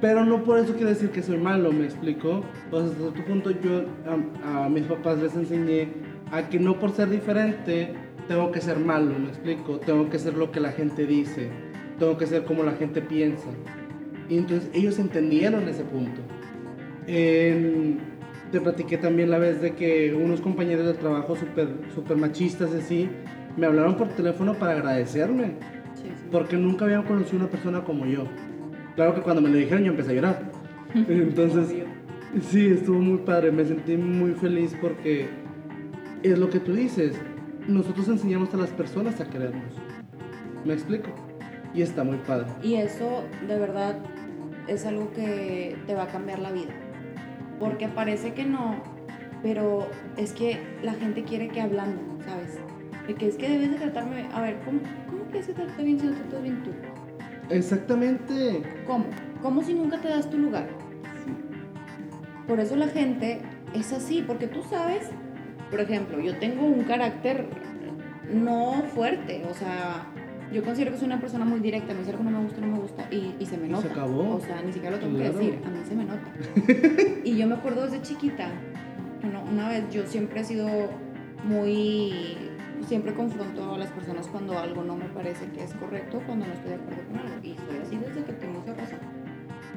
[0.00, 2.42] pero no por eso quiere decir que soy malo, ¿me explico?
[2.72, 3.84] O sea, hasta cierto punto yo
[4.44, 5.88] a, a mis papás les enseñé
[6.32, 7.92] a que no por ser diferente
[8.30, 9.80] tengo que ser malo, ¿me explico?
[9.80, 11.48] Tengo que ser lo que la gente dice,
[11.98, 13.48] tengo que ser como la gente piensa.
[14.28, 16.20] Y entonces ellos entendieron ese punto.
[17.08, 17.98] En-
[18.52, 23.08] te platiqué también la vez de que unos compañeros de trabajo súper super machistas así
[23.56, 25.54] me hablaron por teléfono para agradecerme
[25.94, 26.28] Sí, sí.
[26.30, 28.26] porque nunca habían conocido una persona como yo.
[28.94, 30.52] Claro que cuando me lo dijeron yo empecé a llorar.
[31.08, 31.74] Entonces,
[32.48, 35.26] sí, estuvo muy padre, me sentí muy feliz porque
[36.22, 37.20] es lo que tú dices,
[37.68, 39.74] nosotros enseñamos a las personas a querernos.
[40.64, 41.10] ¿Me explico?
[41.74, 42.46] Y está muy padre.
[42.62, 43.96] Y eso de verdad
[44.66, 46.72] es algo que te va a cambiar la vida.
[47.58, 48.82] Porque parece que no,
[49.42, 52.58] pero es que la gente quiere que hablando, ¿sabes?
[53.06, 55.98] De que es que debes de tratarme, a ver, ¿cómo, cómo que se trata bien
[55.98, 56.70] si no tratas bien tú?
[57.50, 58.62] Exactamente.
[58.86, 59.06] ¿Cómo?
[59.42, 60.68] ¿Cómo si nunca te das tu lugar?
[61.24, 61.32] Sí.
[62.46, 63.40] por eso la gente
[63.74, 65.10] es así, porque tú sabes,
[65.70, 67.46] por ejemplo, yo tengo un carácter
[68.32, 70.06] no fuerte, o sea,
[70.52, 72.66] yo considero que soy una persona muy directa, me dice algo no me gusta, no
[72.68, 73.86] me gusta, y, y se me nota.
[73.88, 74.36] se acabó.
[74.36, 75.32] O sea, ni siquiera lo tengo Claro.
[75.32, 77.20] que decir, a mí se me nota.
[77.24, 78.48] y yo me acuerdo desde chiquita,
[79.22, 80.68] bueno, una vez yo siempre he sido
[81.44, 82.36] muy,
[82.86, 86.52] siempre confronto a las personas cuando algo no me parece que es correcto, cuando no
[86.52, 88.98] estoy de acuerdo con algo, y soy así desde que tengo esa razón.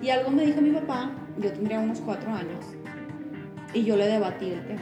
[0.01, 2.65] Y algo me dijo mi papá, yo tendría unos cuatro años,
[3.73, 4.82] y yo le debatí el tema,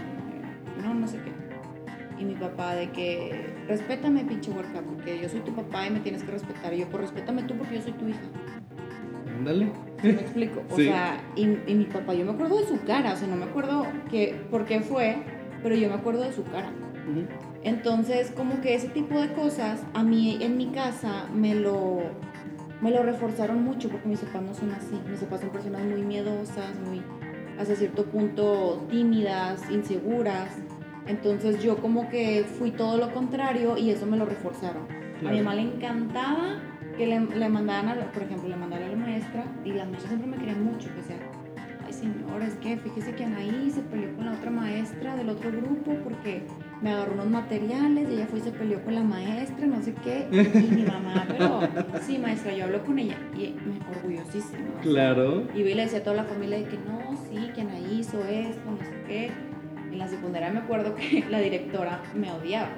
[0.81, 1.31] no, no sé qué.
[2.21, 5.99] Y mi papá de que, respétame pinche huerca, porque yo soy tu papá y me
[6.01, 6.73] tienes que respetar.
[6.73, 8.19] Y yo, pues respétame tú porque yo soy tu hija.
[9.37, 9.71] Ándale.
[10.01, 10.61] ¿Sí ¿Me explico?
[10.69, 10.85] O Sí.
[10.85, 13.45] sea, y, y mi papá, yo me acuerdo de su cara, o sea, no me
[13.45, 15.17] acuerdo que, por qué fue,
[15.63, 16.71] pero yo me acuerdo de su cara.
[17.63, 21.99] Entonces, como que ese tipo de cosas, a mí en mi casa me lo,
[22.81, 24.99] me lo reforzaron mucho porque mis papás no son así.
[25.09, 27.01] Mis papás son personas muy miedosas, muy
[27.59, 30.55] hasta cierto punto tímidas, inseguras.
[31.07, 34.83] Entonces yo como que fui todo lo contrario y eso me lo reforzaron.
[34.83, 35.35] A Claro.
[35.35, 36.59] mi mamá le encantaba
[36.97, 40.09] que le, le mandaran, a por ejemplo, le mandaran a la maestra y las maestras
[40.09, 41.17] siempre me querían mucho, que sea,
[41.85, 45.51] ay señora, es que fíjese que Anaí se peleó con la otra maestra del otro
[45.51, 46.43] grupo porque
[46.81, 49.93] me agarró unos materiales y ella fue y se peleó con la maestra, no sé
[50.03, 50.27] qué.
[50.31, 51.59] Y mi mamá, pero
[52.01, 54.81] sí, maestra, yo hablo con ella y me orgullosísima.
[54.81, 55.43] Claro.
[55.53, 58.23] y vi le decía a toda la familia de que no, sí, que Anaí hizo
[58.25, 59.31] esto, no sé qué.
[59.91, 62.69] En la secundaria me acuerdo que la directora me odiaba.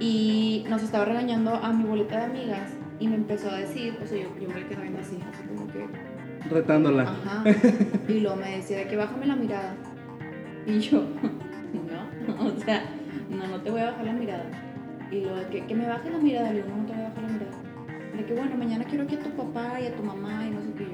[0.00, 4.06] Y nos estaba regañando a mi bolita de amigas y me empezó a decir, o
[4.06, 5.86] sea, yo, yo me quedaba viendo así, así como que,
[6.50, 7.02] Retándola.
[7.02, 7.44] ajá.
[8.08, 9.74] Y luego me decía de que bájame la mirada.
[10.66, 11.02] Y yo,
[12.26, 12.82] no, o sea,
[13.30, 14.44] no, no te voy a bajar la mirada.
[15.10, 17.02] Y luego de que, que me baje la mirada, le digo, no, no te voy
[17.02, 17.52] a bajar la mirada.
[18.16, 20.60] De que bueno, mañana quiero aquí a tu papá y a tu mamá y no
[20.62, 20.84] sé qué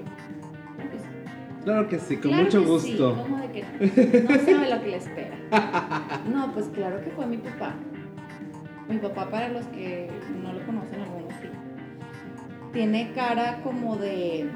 [1.68, 3.14] Claro que sí, con Claro mucho que gusto.
[3.14, 5.36] Sí, como de que no, no sabe lo que le espera.
[6.32, 7.74] No, pues claro que fue mi papá.
[8.88, 10.08] Mi papá, para los que
[10.42, 11.48] no lo conocen, algunos sí.
[12.72, 14.48] Tiene cara como de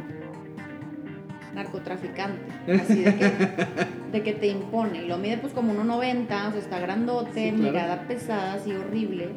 [1.54, 2.50] narcotraficante.
[2.80, 3.30] Así de que,
[4.12, 5.02] de que te impone.
[5.02, 7.72] Y lo mide pues como 1,90, o sea, está grandote, Sí, claro.
[7.72, 9.34] mirada pesada, así horrible.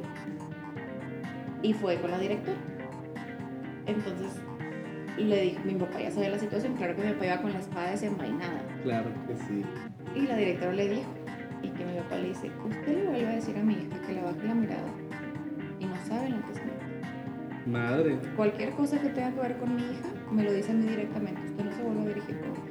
[1.62, 2.58] Y fue con la directora.
[3.86, 4.40] Entonces
[5.24, 7.60] le dije, mi papá ya sabía la situación, claro que mi papá iba con la
[7.60, 8.62] espada desenvainada.
[8.84, 9.64] Claro que sí.
[10.16, 11.10] Y la directora le dijo,
[11.62, 14.14] y que mi papá le dice, usted le vuelve a decir a mi hija que
[14.14, 14.88] le baje la mirada
[15.80, 17.68] y no sabe lo que es.
[17.68, 18.20] Madre.
[18.36, 21.42] Cualquier cosa que tenga que ver con mi hija, me lo dice a mí directamente,
[21.50, 22.66] usted no se vuelve a dirigir con ella.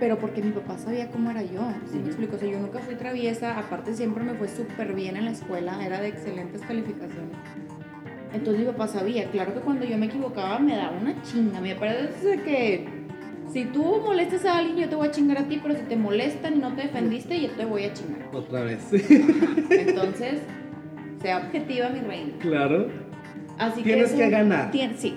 [0.00, 2.36] Pero porque mi papá sabía cómo era yo, ¿sí me explico?
[2.36, 5.84] O sea, yo nunca fui traviesa, aparte siempre me fue súper bien en la escuela,
[5.84, 7.36] era de excelentes calificaciones.
[8.32, 11.74] Entonces mi papá sabía, claro que cuando yo me equivocaba me daba una chinga, me
[11.74, 12.86] parece que
[13.52, 15.96] si tú molestas a alguien yo te voy a chingar a ti, pero si te
[15.96, 18.28] molestan y no te defendiste yo te voy a chingar.
[18.32, 18.80] Otra vez.
[18.92, 19.54] Ajá.
[19.70, 20.40] Entonces,
[21.22, 22.32] sea objetiva mi reina.
[22.40, 22.88] claro.
[23.58, 24.70] Así Tienes eso- que ganar.
[24.70, 25.14] tien- sí,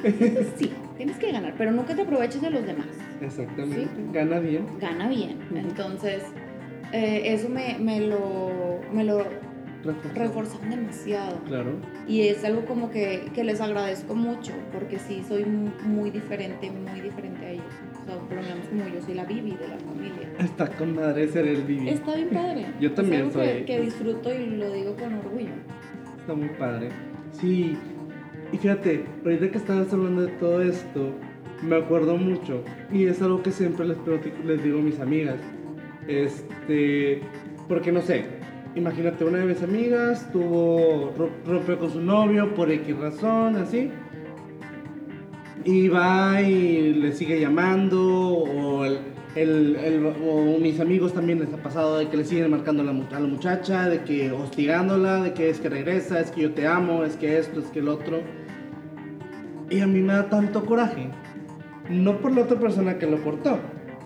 [0.56, 2.88] sí, tienes que ganar, pero nunca te aproveches de los demás.
[3.20, 3.84] Exactamente.
[3.84, 3.88] Sí.
[4.14, 4.66] Gana bien.
[4.80, 5.40] Gana bien.
[5.54, 6.24] Entonces,
[6.94, 9.26] eh, eso me, me lo, me lo
[9.84, 10.14] Reforzado.
[10.20, 11.38] reforzan demasiado.
[11.48, 11.72] Claro.
[12.08, 16.70] Y es algo como que, que les agradezco mucho, porque sí soy mu- muy diferente,
[16.70, 17.66] muy diferente a ellos.
[18.04, 20.30] O sea, por lo menos como yo soy la Bibi de la familia.
[20.40, 21.90] Está con madre ser el Vivi.
[21.90, 22.66] Está bien padre.
[22.82, 25.50] Yo también es algo soy- que disfruto y lo digo con orgullo.
[26.20, 26.90] Está muy padre.
[27.32, 27.78] Sí.
[28.52, 31.12] Y fíjate, ahorita que estabas hablando de todo esto,
[31.62, 32.64] me acuerdo mucho.
[32.92, 33.98] Y es algo que siempre les,
[34.46, 35.38] les digo a mis amigas.
[36.08, 37.22] Este.
[37.68, 38.26] Porque no sé.
[38.76, 41.14] Imagínate, una de mis amigas tuvo.
[41.18, 43.92] ro- rompió con su novio por X razón, así.
[45.66, 48.02] Y va y le sigue llamando.
[48.08, 49.00] O, el,
[49.36, 52.86] el- el- o mis amigos también les ha pasado de que le siguen marcando a
[52.86, 56.42] la, mu- a la muchacha, de que hostigándola, de que es que regresa, es que
[56.42, 58.20] yo te amo, es que esto, es que el otro.
[59.70, 61.10] Y a mí me da tanto coraje.
[61.90, 63.58] No por la otra persona que lo cortó,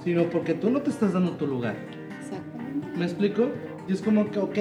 [0.03, 1.75] sino porque tú no te estás dando tu lugar.
[2.21, 2.87] Exactamente.
[2.97, 3.49] ¿Me explico?
[3.87, 4.57] Y es como que, ok.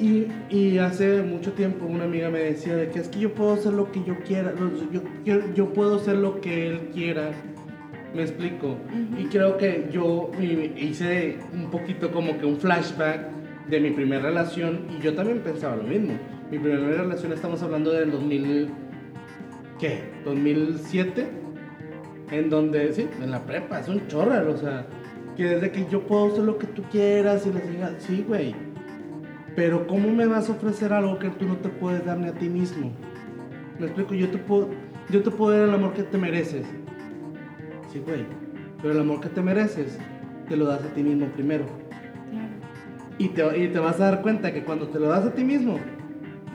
[0.00, 3.54] Y, y hace mucho tiempo una amiga me decía de que es que yo puedo
[3.54, 7.32] hacer lo que yo quiera, yo, yo, yo puedo hacer lo que él quiera.
[8.14, 8.76] Me explico.
[9.18, 13.38] Y creo que yo hice un poquito como que un flashback
[13.68, 16.14] de mi primera relación y yo también pensaba lo mismo.
[16.50, 18.70] Mi primera relación estamos hablando del 2000,
[19.78, 20.00] ¿qué?
[20.24, 21.28] 2007,
[22.30, 24.86] en donde, sí, en la prepa, es un chorro, o sea,
[25.38, 28.56] que desde que yo puedo hacer lo que tú quieras y les diga, sí, güey,
[29.54, 32.32] pero ¿cómo me vas a ofrecer algo que tú no te puedes dar ni a
[32.32, 32.90] ti mismo?
[33.78, 34.68] Me explico, yo te puedo,
[35.08, 36.66] yo te puedo dar el amor que te mereces.
[37.92, 38.26] Sí, güey,
[38.82, 39.96] Pero el amor que te mereces,
[40.48, 41.66] te lo das a ti mismo primero.
[43.18, 45.44] Y te, y te vas a dar cuenta que cuando te lo das a ti
[45.44, 45.78] mismo,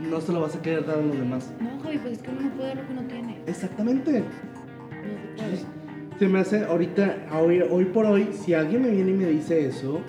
[0.02, 1.54] no se lo vas a querer dar a los demás.
[1.62, 3.42] No, Javi, pues es que uno no puede dar lo que no tiene.
[3.48, 4.12] Exactamente.
[4.20, 5.83] No se puede.
[6.20, 9.66] Se me hace ahorita, hoy, hoy por hoy, si alguien me viene y me dice
[9.66, 10.02] eso,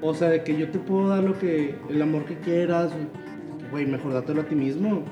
[0.00, 2.92] o sea, de que yo te puedo dar lo que, el amor que quieras,
[3.70, 5.02] güey, mejor dátelo a ti mismo.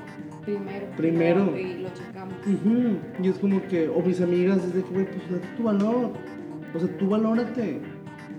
[0.45, 0.85] Primero.
[0.95, 1.57] Primero.
[1.57, 2.35] Y lo checamos.
[2.45, 5.63] Ujú, Y es como que, o mis amigas, es de que, güey, pues date tu
[5.63, 6.11] valor.
[6.73, 7.79] O sea, tú valórate,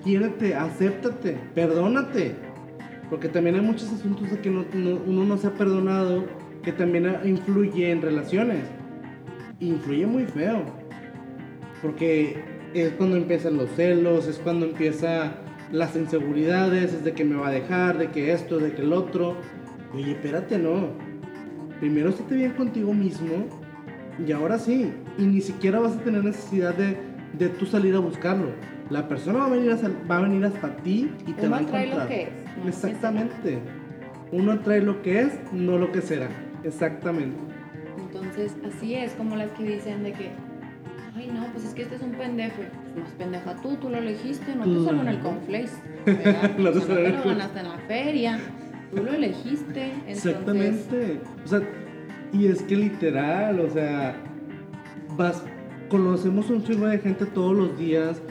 [0.05, 2.33] quiérete, acéptate, perdónate.
[3.11, 6.25] Porque también hay muchos asuntos de que no- no- uno no se ha perdonado,
[6.63, 8.65] que también influye en relaciones.
[9.61, 10.63] Influye muy feo.
[11.83, 12.37] Porque
[12.75, 15.33] es cuando empiezan los celos, es cuando empieza
[15.73, 18.93] las inseguridades, es de que me va a dejar, de que esto, de que el
[18.93, 19.37] otro.
[19.95, 20.89] Oye, espérate, no.
[21.81, 23.47] Primero estate bien contigo mismo
[24.27, 24.93] y ahora sí.
[25.19, 26.97] Y ni siquiera vas a tener necesidad de,
[27.39, 28.49] de tú salir a buscarlo.
[28.91, 31.51] La persona va a venir, a sal- va a venir hasta ti y te Uno
[31.51, 32.09] va a lo encontrar.
[32.09, 33.59] que es, no lo que Exactamente.
[34.33, 36.29] Uno trae lo que es, no lo que será.
[36.65, 37.37] Exactamente.
[37.99, 40.31] Entonces, así es como las que dicen de que,
[41.19, 42.57] ay no, pues es que este es un pendejo.
[42.95, 45.77] Pues más pendeja tú, tú lo elegiste, no te salió en el conflace.
[46.59, 48.39] No te salió en el ganaste en la feria,
[48.95, 49.85] tú lo elegiste.
[50.07, 51.21] Entonces, Exactamente.
[51.45, 51.61] O sea,
[52.33, 54.17] y es que literal, o sea,
[55.17, 55.43] vas,
[55.89, 58.23] conocemos un chingo de gente todos los días.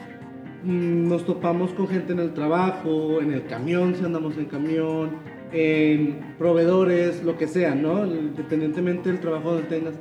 [0.64, 5.12] mm, Nos topamos con gente en el trabajo, en el camión, si andamos en camión,
[5.52, 8.06] en proveedores, lo que sea, ¿no?
[8.06, 9.96] Independientemente del trabajo donde tengas.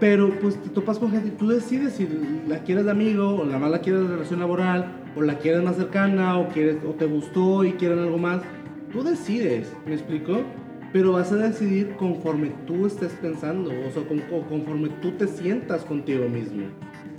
[0.00, 2.08] Pero pues te topas con gente y tú decides si
[2.46, 5.62] la quieres de amigo o la más la quieres de relación laboral o la quieres
[5.62, 8.42] más cercana o quieres o te gustó y quieren algo más.
[8.92, 10.42] Tú decides, ¿me explico?
[10.92, 15.84] Pero vas a decidir conforme tú estés pensando, o sea, o conforme tú te sientas
[15.84, 16.66] contigo mismo.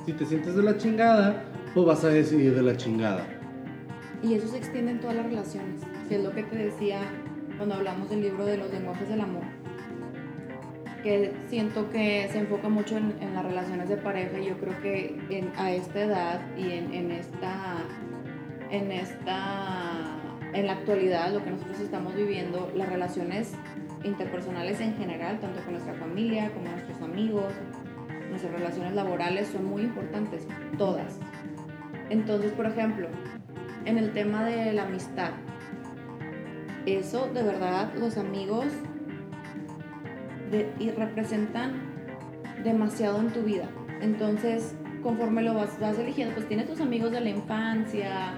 [0.05, 3.27] Si te sientes de la chingada, pues vas a decidir de la chingada.
[4.23, 7.01] Y eso se extiende en todas las relaciones, que es lo que te decía
[7.57, 9.43] cuando hablamos del libro de los lenguajes del amor.
[11.03, 14.79] Que siento que se enfoca mucho en, en las relaciones de pareja y yo creo
[14.81, 17.77] que en- a esta edad y en, en esta,
[18.69, 20.17] en esta,
[20.53, 23.53] en la actualidad, lo que nosotros estamos viviendo, las relaciones
[24.03, 27.53] interpersonales en general, tanto con nuestra familia como nuestros amigos,
[28.29, 30.45] nuestras relaciones laborales son muy importantes,
[30.77, 31.17] todas.
[32.09, 33.07] Entonces, por ejemplo,
[33.85, 35.31] en el tema de la amistad.
[36.85, 38.65] Eso, de verdad, los amigos
[40.51, 41.73] de- y representan
[42.63, 43.69] demasiado en tu vida.
[44.01, 48.33] Entonces, conforme lo vas, vas eligiendo, pues tienes tus amigos de la infancia,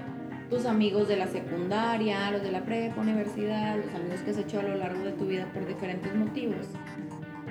[0.50, 4.60] tus amigos de la secundaria, los de la prepa, universidad, los amigos que has hecho
[4.60, 6.66] a lo largo de tu vida por diferentes motivos.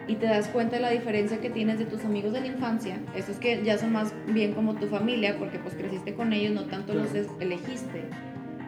[0.08, 2.98] Y te das cuenta de la diferencia que tienes de tus amigos de la infancia.
[3.16, 6.66] Esos que ya son más bien como tu familia, porque pues creciste con ellos, no
[6.66, 7.28] tanto los Claro.
[7.40, 8.04] elegiste.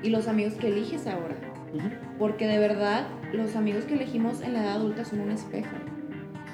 [0.04, 1.36] Y los amigos que eliges ahora.
[2.20, 5.76] Porque de verdad, los amigos que elegimos en la edad adulta son un espejo.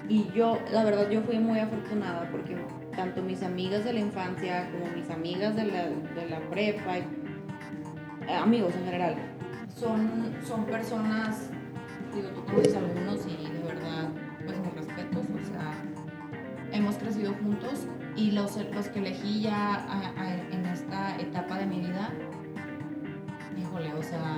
[0.08, 2.58] Y yo, la verdad, yo fui muy afortunada porque
[2.96, 7.06] tanto mis amigas de la infancia como mis amigas de la, de la prepa, eh,
[8.42, 9.16] amigos en general,
[9.76, 11.50] son, son personas,
[12.16, 14.10] digo, tú conoces algunos y de verdad,
[14.46, 15.74] pues mis respetos, o sea,
[16.72, 21.82] hemos crecido juntos y los, los que elegí ya a- en esta etapa de mi
[21.82, 22.10] vida,
[23.58, 24.38] híjole, o sea...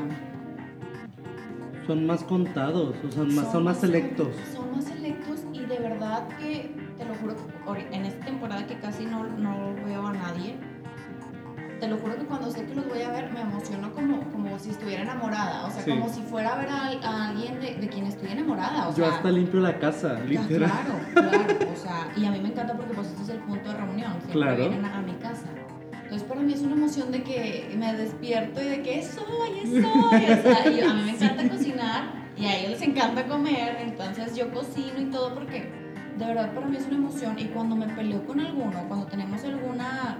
[1.87, 4.27] Son más contados, o sea, más, son más selectos.
[4.53, 7.35] Son más selectos y de verdad que, te lo juro
[7.73, 10.55] que en esta temporada que casi no, no veo a nadie,
[11.79, 14.59] te lo juro que cuando sé que los voy a ver me emociono como, como
[14.59, 15.89] si estuviera enamorada, o sea, Sí.
[15.89, 19.03] como si fuera a ver a, a alguien de, de quien estoy enamorada, o Yo
[19.05, 19.15] sea...
[19.15, 20.69] hasta limpio la casa, literal.
[20.69, 23.67] Claro, claro, o sea, y a mí me encanta porque pues este es el punto
[23.69, 24.57] de reunión, siempre Claro.
[24.57, 25.45] vienen a, a mi casa.
[26.41, 30.81] Para mí es una emoción de que me despierto y de que soy, soy, y
[30.81, 35.05] a mí me encanta cocinar y a ellos les encanta comer, entonces yo cocino y
[35.11, 35.69] todo porque
[36.17, 39.43] de verdad para mí es una emoción y cuando me peleo con alguno, cuando tenemos
[39.43, 40.17] alguna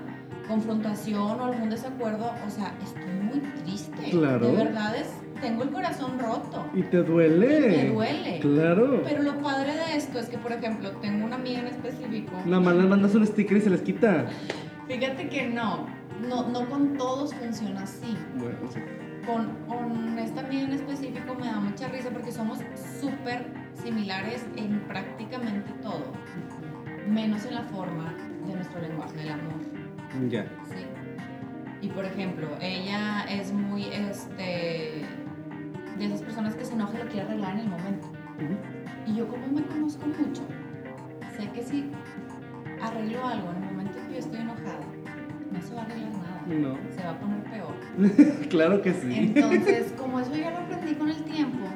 [0.48, 4.12] confrontación o algún desacuerdo, o sea, estoy muy triste.
[4.12, 4.46] Claro.
[4.46, 5.08] De verdad es,
[5.42, 6.68] tengo el corazón roto.
[6.76, 7.62] Y te duele.
[7.62, 8.40] Me duele.
[8.42, 9.02] Claro.
[9.04, 12.34] Pero lo padre de esto es que, por ejemplo, tengo una amiga en específico.
[12.46, 14.28] Más les mandas un sticker y se les quita.
[14.88, 15.88] Fíjate que no,
[16.28, 18.18] no, no con todos funciona así.
[18.36, 18.80] Bueno, sí.
[19.26, 22.60] Con, con esta amiga en específico me da mucha risa porque somos
[23.00, 26.12] súper similares en prácticamente todo,
[27.08, 28.14] menos en la forma
[28.48, 29.54] de nuestro lenguaje del amor.
[30.30, 30.44] Ya.
[30.66, 30.86] ¿sí?
[31.82, 35.06] Y por ejemplo, ella es muy, este,
[35.98, 38.08] de esas personas que se enoja y lo quiere arreglar en el momento.
[39.06, 40.42] Y yo como me conozco mucho,
[41.38, 41.92] sé que si
[42.82, 44.80] arreglo algo en el momento que yo estoy enojada,
[45.52, 46.78] me No.
[46.96, 48.48] se va a poner peor.
[48.50, 49.34] claro que sí.
[49.36, 51.68] Entonces, como eso ya lo aprendí con el tiempo,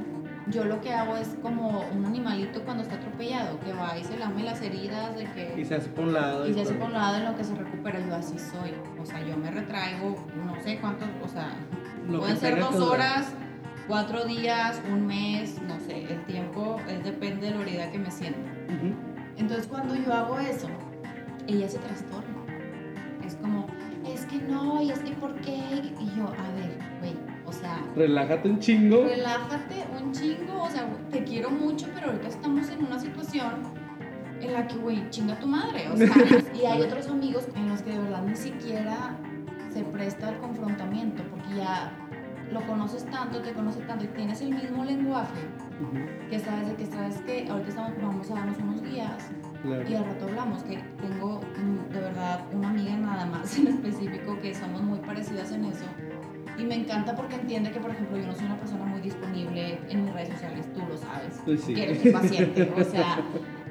[0.47, 4.17] yo lo que hago es como un animalito cuando está atropellado, que va y se
[4.17, 5.59] lame las heridas de que...
[5.59, 6.47] y se hace por un lado.
[6.47, 8.73] Y se hace por un lado en lo que se recupera, yo así soy.
[9.01, 10.15] O sea, yo me retraigo,
[10.45, 11.49] no sé cuántos, o sea,
[12.07, 13.33] Lo pueden ser dos horas,
[13.87, 18.11] cuatro días, un mes, no sé, el tiempo es depende de la herida que me
[18.11, 18.51] sienta.
[19.37, 20.67] Entonces cuando yo hago eso,
[21.47, 22.34] ella se trastorna.
[23.45, 23.67] Como,
[24.11, 25.51] es que no, y es que por qué.
[25.99, 27.13] Y yo, a ver, güey,
[27.45, 29.03] o sea, Relájate un chingo.
[29.05, 33.51] relájate un chingo, o sea, te quiero mucho, pero ahorita estamos en una situación
[34.41, 36.11] en la que, güey, chinga tu madre, o sea,
[36.59, 39.15] y hay otros amigos en los que de verdad ni siquiera
[39.71, 41.91] se presta al confrontamiento, porque ya
[42.51, 45.39] lo conoces tanto, te conoces tanto y tienes el mismo lenguaje
[45.81, 49.29] Ujú, que sabes de que sabes que ahorita estamos, vamos a darnos unos días
[49.65, 49.89] claro.
[49.89, 54.39] y al rato hablamos, que tengo mm, de verdad una amiga nada más en específico
[54.41, 55.85] que somos muy parecidas en eso.
[56.57, 59.77] Y me encanta porque entiende que, por ejemplo, yo no soy una persona muy disponible
[59.89, 61.41] en mis redes sociales, tú lo sabes.
[61.43, 61.73] Pues sí.
[61.73, 62.71] Que eres paciente.
[62.79, 63.17] O sea,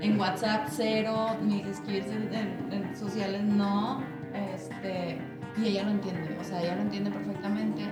[0.03, 4.03] en WhatsApp cero, mis skills en, en- en sociales no.
[4.55, 5.19] Este,
[5.57, 7.85] y ella lo entiende, o sea, ella lo entiende perfectamente.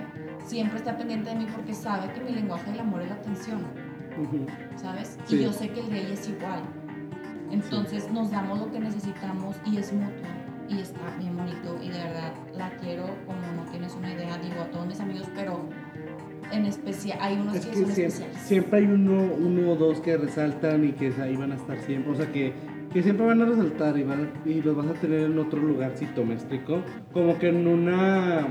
[0.45, 3.63] Siempre está pendiente de mí porque sabe que mi lenguaje del amor es la atención.
[4.75, 5.17] ¿sabes?
[5.25, 5.37] Sí.
[5.37, 6.61] Y yo sé que el de ella es igual.
[7.51, 10.27] Entonces nos damos lo que necesitamos y es mutuo
[10.69, 14.61] y está bien bonito y de verdad la quiero como no tienes una idea, digo
[14.61, 15.67] a todos mis amigos, pero
[16.51, 18.41] en especial hay unos Es que, que son siempre, especiales.
[18.41, 22.11] siempre hay uno, uno o dos que resaltan y que ahí van a estar siempre.
[22.11, 22.53] O sea, que,
[22.91, 26.23] que siempre van a resaltar y, van, y los vas a tener en otro lugarcito,
[26.23, 26.81] ¿me explico?
[27.11, 28.47] Como que en una.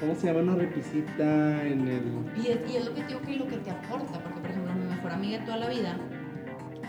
[0.00, 0.40] ¿Cómo se llama?
[0.40, 2.02] Una repisita en el.
[2.42, 4.50] Y es, y es lo que te digo que lo que te aporta, porque por
[4.50, 5.96] ejemplo mi mejor amiga de toda la vida,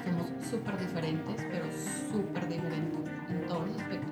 [0.04, 1.66] somos súper diferentes, pero
[2.12, 2.99] súper diferentes
[3.30, 4.10] en todos los aspectos.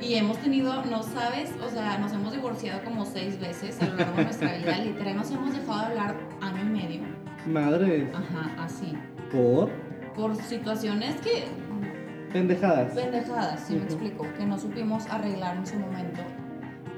[0.00, 3.96] Y hemos tenido, no sabes, o sea, nos hemos divorciado como seis veces a lo
[3.96, 4.78] largo de nuestra vida.
[4.84, 7.00] Literal, nos hemos dejado de hablar año y medio.
[7.46, 8.08] Madres.
[8.14, 8.92] Ajá, así.
[9.32, 9.70] Por
[10.14, 11.44] Por situaciones que,
[12.32, 12.92] pendejadas.
[12.92, 16.20] pendejadas, si me explico, que no supimos arreglar en su momento.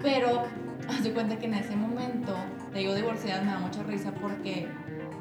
[0.03, 0.43] Pero,
[0.89, 2.35] haz de cuenta que en ese momento,
[2.73, 4.69] te digo divorciada, me da mucha risa porque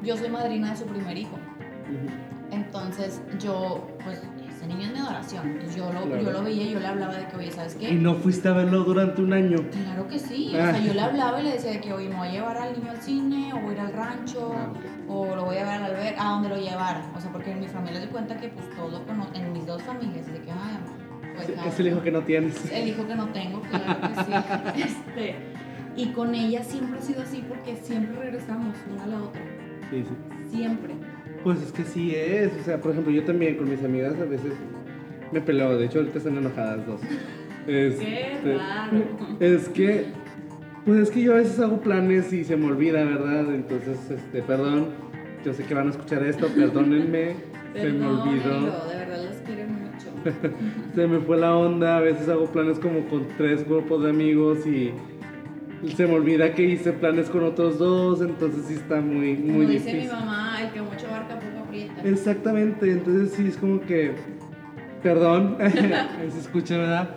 [0.02, 1.34] yo soy madrina de su primer hijo.
[1.36, 2.37] Ujú.
[2.50, 4.22] Entonces, yo, pues,
[4.56, 5.46] ese niño es mi adoración.
[5.46, 6.22] Entonces, yo lo, Claro.
[6.22, 7.90] yo lo veía y yo le hablaba de que, oye, ¿sabes qué?
[7.90, 9.58] Y no fuiste a verlo durante un año.
[9.70, 10.52] Claro que sí.
[10.54, 10.72] O Ah.
[10.72, 12.72] sea, yo le hablaba y le decía de que, oye, me voy a llevar al
[12.78, 14.72] niño al cine, o voy a ir al rancho, Ah,
[15.08, 17.10] o lo voy a ver al alber, a donde lo llevara.
[17.16, 19.82] O sea, porque en mi familia se cuenta que, pues, todo cono- en mis dos
[19.82, 20.78] familias, de que, ay,
[21.36, 22.72] pues, nada, es el hijo que no tienes.
[22.72, 24.32] el hijo que no tengo, claro que sí.
[24.88, 25.36] Este,
[25.96, 29.40] y con ella siempre ha sido así porque siempre regresamos una a la otra.
[29.90, 30.56] Sí, sí.
[30.56, 30.94] Siempre.
[31.44, 32.52] Pues es que sí es.
[32.60, 34.52] O sea, por ejemplo, yo también con mis amigas a veces
[35.32, 35.78] me peleo.
[35.78, 37.00] De hecho, ahorita están enojadas dos.
[37.66, 38.98] Este, Qué raro.
[39.40, 40.06] Es que,
[40.84, 43.54] pues es que yo a veces hago planes y se me olvida, ¿verdad?
[43.54, 45.08] Entonces, este, perdón.
[45.44, 47.34] Yo sé que van a escuchar esto, perdónenme.
[47.72, 48.42] se me olvidó.
[48.42, 50.54] Perdónenlo, de verdad los quiero mucho.
[50.94, 51.98] Se me fue la onda.
[51.98, 54.92] A veces hago planes como con tres grupos de amigos y
[55.94, 58.20] se me olvida que hice planes con otros dos.
[58.20, 60.00] Entonces sí está muy, Como muy dice difícil.
[60.00, 62.02] mi mamá, el que mucho abarca poco aprieta.
[62.04, 64.12] Exactamente, entonces sí es como que,
[65.02, 65.56] perdón,
[66.30, 67.14] se escucha, ¿verdad?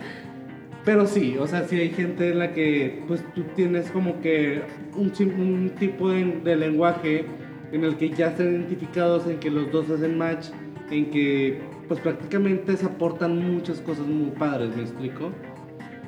[0.84, 4.62] Pero sí, o sea, sí hay gente en la que pues tú tienes como que
[4.96, 7.24] un tipo de, de lenguaje
[7.70, 10.48] en el que ya están identificados, en que los dos hacen match,
[10.90, 15.30] en que pues prácticamente se aportan muchas cosas muy padres, ¿me explico?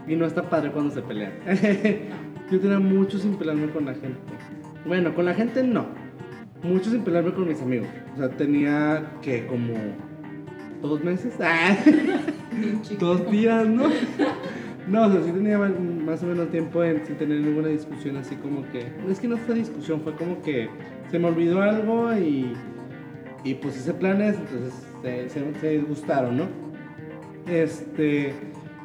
[0.06, 1.32] Y no está padre cuando se pelean.
[2.50, 4.18] Yo tenía mucho sin pelearme con la gente.
[4.86, 5.86] Bueno, con la gente no.
[6.62, 7.88] Mucho sin pelearme con mis amigos.
[8.14, 9.74] O sea, tenía que como
[10.82, 11.34] dos meses.
[11.40, 11.76] Ah,
[12.98, 13.84] dos días, ¿no?
[14.86, 18.36] No, o sea, sí tenía más o menos tiempo en, sin tener ninguna discusión así
[18.36, 18.92] como que...
[19.08, 20.68] Es que no fue discusión, fue como que
[21.10, 22.52] se me olvidó algo y,
[23.44, 26.44] y pues hice planes, entonces se, se, se disgustaron, ¿no?
[27.46, 28.34] Este,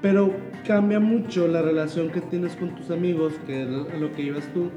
[0.01, 0.33] pero
[0.65, 4.69] cambia mucho la relación que tienes con tus amigos, que es lo que ibas tú,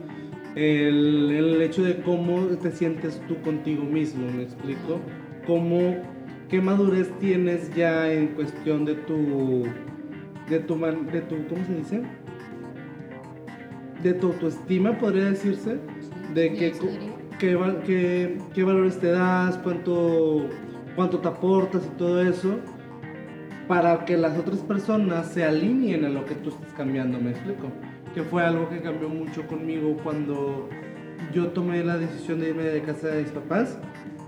[0.55, 5.01] el, el hecho de cómo te sientes tú contigo mismo, ¿me explico?
[5.47, 5.97] Cómo,
[6.49, 9.65] qué madurez tienes ya en cuestión de tu,
[10.51, 12.03] de tu, man- de tu, ¿cómo se dice?
[14.03, 15.79] De tu autoestima, podría decirse,
[16.35, 16.53] de
[17.39, 20.47] qué, va- qué- qué valores te das, cuánto,
[20.97, 22.57] cuánto te aportas y todo eso,
[23.69, 27.69] para que las otras personas se alineen a lo que tú estás cambiando, ¿me explico?
[28.15, 30.69] Que fue algo que cambió mucho conmigo cuando
[31.33, 33.79] yo tomé la decisión de irme de casa de mis papás.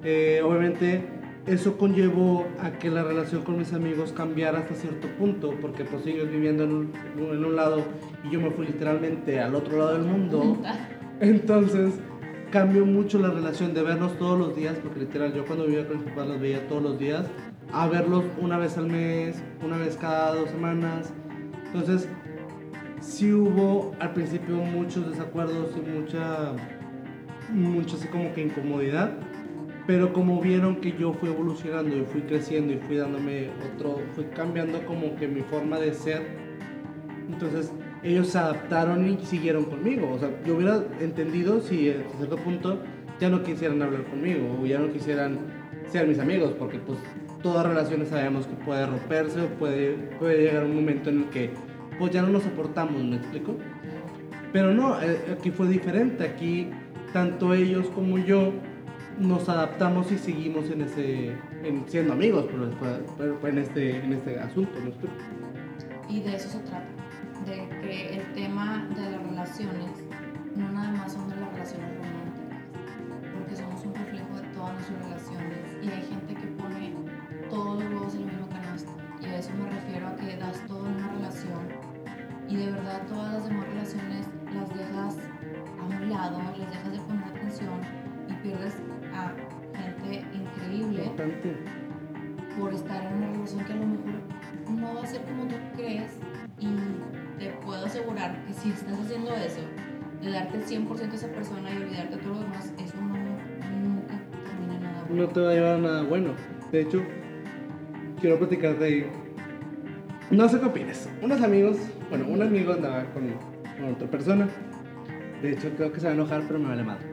[0.03, 1.03] Eh, obviamente
[1.47, 6.07] eso conllevó a que la relación con mis amigos cambiara hasta cierto punto, porque pues
[6.07, 7.83] ellos viviendo en un, en un lado
[8.25, 10.59] y yo me fui literalmente al otro lado del mundo.
[11.21, 11.95] Entonces
[12.51, 15.99] cambió mucho la relación de vernos todos los días, porque literal yo cuando vivía con
[15.99, 17.27] mis papás los veía todos los días,
[17.73, 21.13] a verlos una vez al mes, una vez cada dos semanas.
[21.67, 22.09] Entonces
[23.01, 26.53] sí hubo al principio muchos desacuerdos y mucha,
[27.51, 29.13] mucha así como que incomodidad
[29.87, 34.25] pero como vieron que yo fui evolucionando y fui creciendo y fui dándome otro, fui
[34.25, 36.23] cambiando como que mi forma de ser,
[37.31, 37.71] entonces
[38.03, 40.11] ellos se adaptaron y siguieron conmigo.
[40.13, 42.79] O sea, yo hubiera entendido si a cierto punto
[43.21, 45.39] ya no quisieran hablar conmigo o ya no quisieran
[45.91, 46.99] ser mis amigos, porque pues
[47.45, 51.51] todas relaciones sabemos que puede romperse o puede, puede llegar un momento en el que
[51.99, 53.55] pues ya no nos soportamos, ¿me explico?
[54.51, 56.71] Pero no, eh, aquí fue diferente, aquí
[57.13, 58.51] tanto ellos como yo
[59.19, 61.33] nos adaptamos y seguimos en ese,
[61.63, 64.73] en, siendo amigos, pero, en este, en este asunto.
[64.81, 64.91] ¿no?
[66.09, 66.89] Y de eso se trata,
[67.45, 69.91] de que el tema de las relaciones
[70.57, 71.29] no nada más son
[100.59, 103.15] de el 100% a esa persona y olvidarte de todo lo demás, eso no,
[103.83, 105.23] nunca termina nada bueno.
[105.23, 106.31] No te va a llevar a nada bueno.
[106.71, 107.03] De hecho,
[108.21, 109.07] quiero platicarte ahí.
[110.31, 111.09] No sé qué opinas.
[111.23, 111.77] Unos amigos,
[112.09, 113.29] bueno, un amigo andaba con,
[113.79, 114.49] con otra persona.
[115.43, 117.05] De hecho, creo que se va a enojar, pero me vale madre.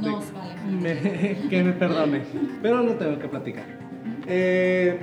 [0.00, 1.38] Nos vale.
[1.50, 2.22] que me perdone,
[2.62, 3.64] pero no tengo que platicar.
[4.26, 4.98] Eh,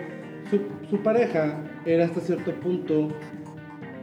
[0.49, 3.09] su, su, pareja era hasta cierto punto,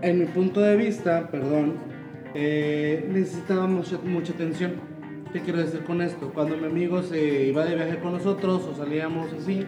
[0.01, 1.92] en mi punto de vista, perdón,
[2.35, 4.73] eh, necesitaba mucha, mucha atención.
[5.33, 6.31] ¿Qué quiero decir con esto?
[6.35, 9.67] Cuando mi amigo se iba de viaje con nosotros o salíamos así,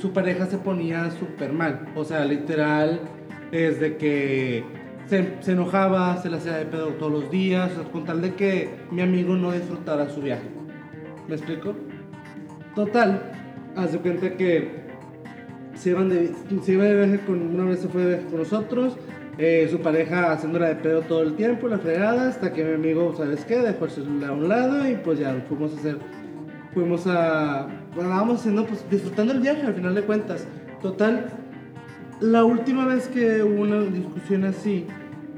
[0.00, 1.88] su pareja se ponía súper mal.
[1.94, 3.00] O sea, literal,
[3.52, 4.64] es de que
[5.06, 9.02] se, enojaba, se le hacía de pedo todos los días, con tal de que mi
[9.02, 10.48] amigo no disfrutara su viaje.
[11.28, 11.74] ¿Me explico?
[12.74, 13.32] Total,
[13.76, 14.86] hace cuenta que
[15.74, 15.94] se,
[16.62, 18.96] se iba de viaje con, una vez se fue de viaje con nosotros,
[19.38, 23.14] eh, su pareja haciéndola de pedo todo el tiempo, la fregada, hasta que mi amigo,
[23.16, 23.58] ¿sabes qué?
[23.58, 25.98] Dejó el celular a un lado y pues ya fuimos a hacer,
[26.74, 30.46] fuimos a, vamos haciendo, pues disfrutando el viaje al final de cuentas.
[30.82, 31.26] Total,
[32.20, 34.86] la última vez que hubo una discusión así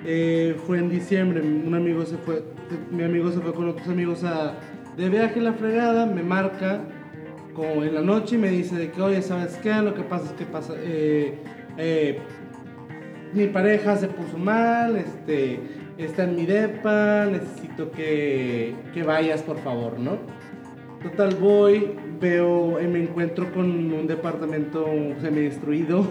[0.06, 1.42] eh, fue en diciembre.
[1.42, 2.42] Un amigo se fue,
[2.90, 4.54] mi amigo se fue con otros amigos a,
[4.96, 6.80] de viaje la fregada, me marca
[7.54, 9.74] como en la noche y me dice de que, oye, ¿sabes qué?
[9.74, 11.38] Lo que pasa es que pasa, eh,
[11.76, 12.18] eh,
[13.32, 15.60] mi pareja se puso mal, este,
[15.98, 20.18] está en mi depa, necesito que, que vayas por favor, ¿no?
[21.02, 24.86] Total, voy, veo, y me encuentro con un departamento
[25.20, 26.06] semi destruido.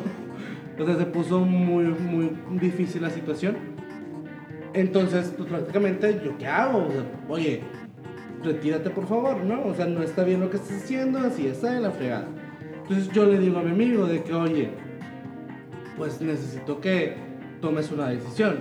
[0.72, 3.56] Entonces se puso muy, muy difícil la situación.
[4.74, 6.88] Entonces, pues prácticamente, ¿yo qué hago?
[7.28, 7.62] oye,
[8.44, 9.66] retírate por favor, ¿no?
[9.66, 12.28] O sea, no está bien lo que estás haciendo, así está en la fregada.
[12.82, 14.70] Entonces yo le digo a mi amigo de que, oye,
[16.00, 17.14] pues necesito que
[17.62, 18.60] tomes una decisión.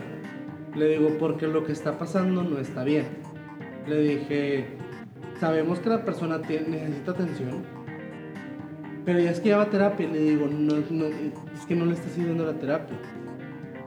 [0.75, 3.07] Le digo, porque lo que está pasando no está bien.
[3.87, 4.67] Le dije,
[5.41, 7.63] sabemos que la persona necesita atención,
[9.05, 10.09] pero ya es que lleva terapia.
[10.09, 12.99] Le digo, no, no, es que no le está sirviendo la terapia.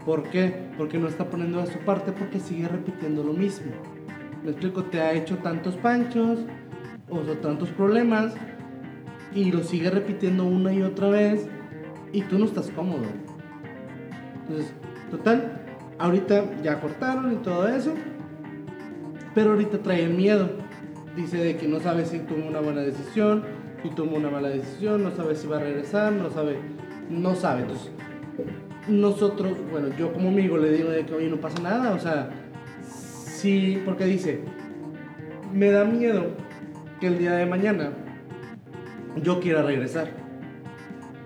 [0.06, 0.70] ¿Por qué?
[0.78, 3.72] Porque no está poniendo de su parte porque sigue repitiendo lo mismo.
[4.44, 6.40] Me explico, te ha hecho tantos panchos
[7.10, 8.34] o tantos problemas
[9.36, 11.48] y lo sigue repitiendo una y otra vez
[12.14, 13.06] y tú no estás cómodo.
[14.52, 14.74] Entonces,
[15.10, 15.62] total,
[15.98, 17.94] ahorita ya cortaron y todo eso,
[19.34, 20.50] pero ahorita trae el miedo.
[21.16, 23.44] Dice de que no sabe si tomó una buena decisión,
[23.82, 26.58] si tomó una mala decisión, no sabe si va a regresar, no sabe,
[27.10, 27.62] no sabe.
[27.62, 27.92] Entonces,
[28.90, 32.30] nosotros, bueno, yo como amigo le digo de que, oye, no pasa nada, o sea,
[32.84, 34.42] sí, porque dice,
[35.54, 36.28] me da miedo
[37.00, 37.92] que el día de mañana
[39.22, 40.10] yo quiera regresar.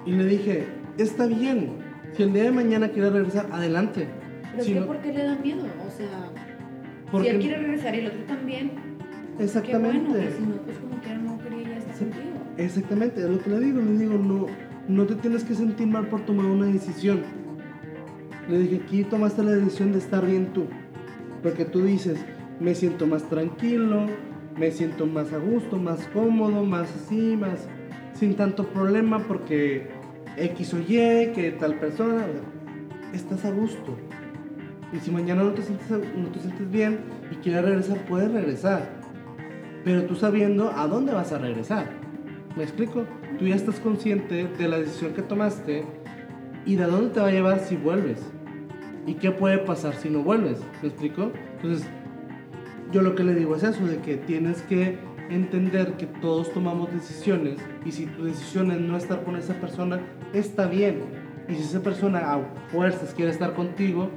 [0.06, 0.68] Y le dije,
[0.98, 1.85] está bien,
[2.16, 4.08] si el día de mañana quiere regresar, adelante.
[4.58, 5.66] ¿Pero por qué le da miedo?
[5.86, 6.32] O sea,
[7.12, 8.72] porque, si él quiere regresar y el otro también.
[9.40, 10.08] Exactamente.
[10.08, 12.36] Qué bueno, si no, pues como quiera no quería ya estar contigo.
[12.58, 14.48] Exactamente, es lo que le digo, le digo, no,
[14.88, 17.22] no te tienes que sentir mal por tomar una decisión
[18.50, 20.66] le dije, aquí tomaste la decisión de estar bien tú.
[21.42, 22.24] Porque tú dices,
[22.60, 24.06] me siento más tranquilo,
[24.58, 27.68] me siento más a gusto, más cómodo, más así, más...
[28.14, 29.90] sin tanto problema porque
[30.38, 32.26] X o Y, que tal persona,
[33.14, 33.96] estás a gusto.
[34.94, 37.00] Y si mañana no te sientes, no te sientes bien
[37.32, 38.90] y quieres regresar, puedes regresar.
[39.84, 41.90] Pero tú sabiendo a dónde vas a regresar.
[42.56, 43.06] ¿Me explico?
[43.38, 45.86] Tú ya estás consciente de la decisión que tomaste
[46.66, 48.20] y de dónde te va a llevar si vuelves.
[49.06, 50.60] ¿Y qué puede pasar si no vuelves?
[50.82, 51.32] ¿Me explico?
[51.58, 51.88] Entonces,
[52.92, 54.98] yo lo que le digo es eso, de que tienes que
[55.30, 60.00] entender que todos tomamos decisiones y si tu decisión es no estar con esa persona,
[60.34, 61.04] está bien.
[61.48, 62.40] Y si esa persona a
[62.72, 64.10] fuerzas quiere estar contigo,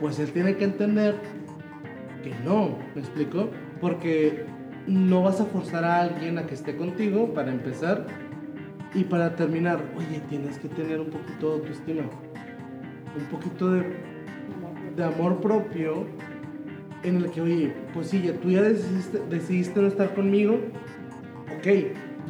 [0.00, 1.14] pues él tiene que entender
[2.22, 3.50] que no, ¿me explico?
[3.80, 4.46] Porque
[4.86, 8.06] no vas a forzar a alguien a que esté contigo para empezar
[8.94, 13.84] y para terminar, oye, tienes que tener un poquito de autoestima, un poquito de,
[14.96, 16.06] de amor propio
[17.02, 20.60] en el que, oye, pues sí, ya, tú ya decidiste, decidiste no estar conmigo,
[21.58, 21.66] ok,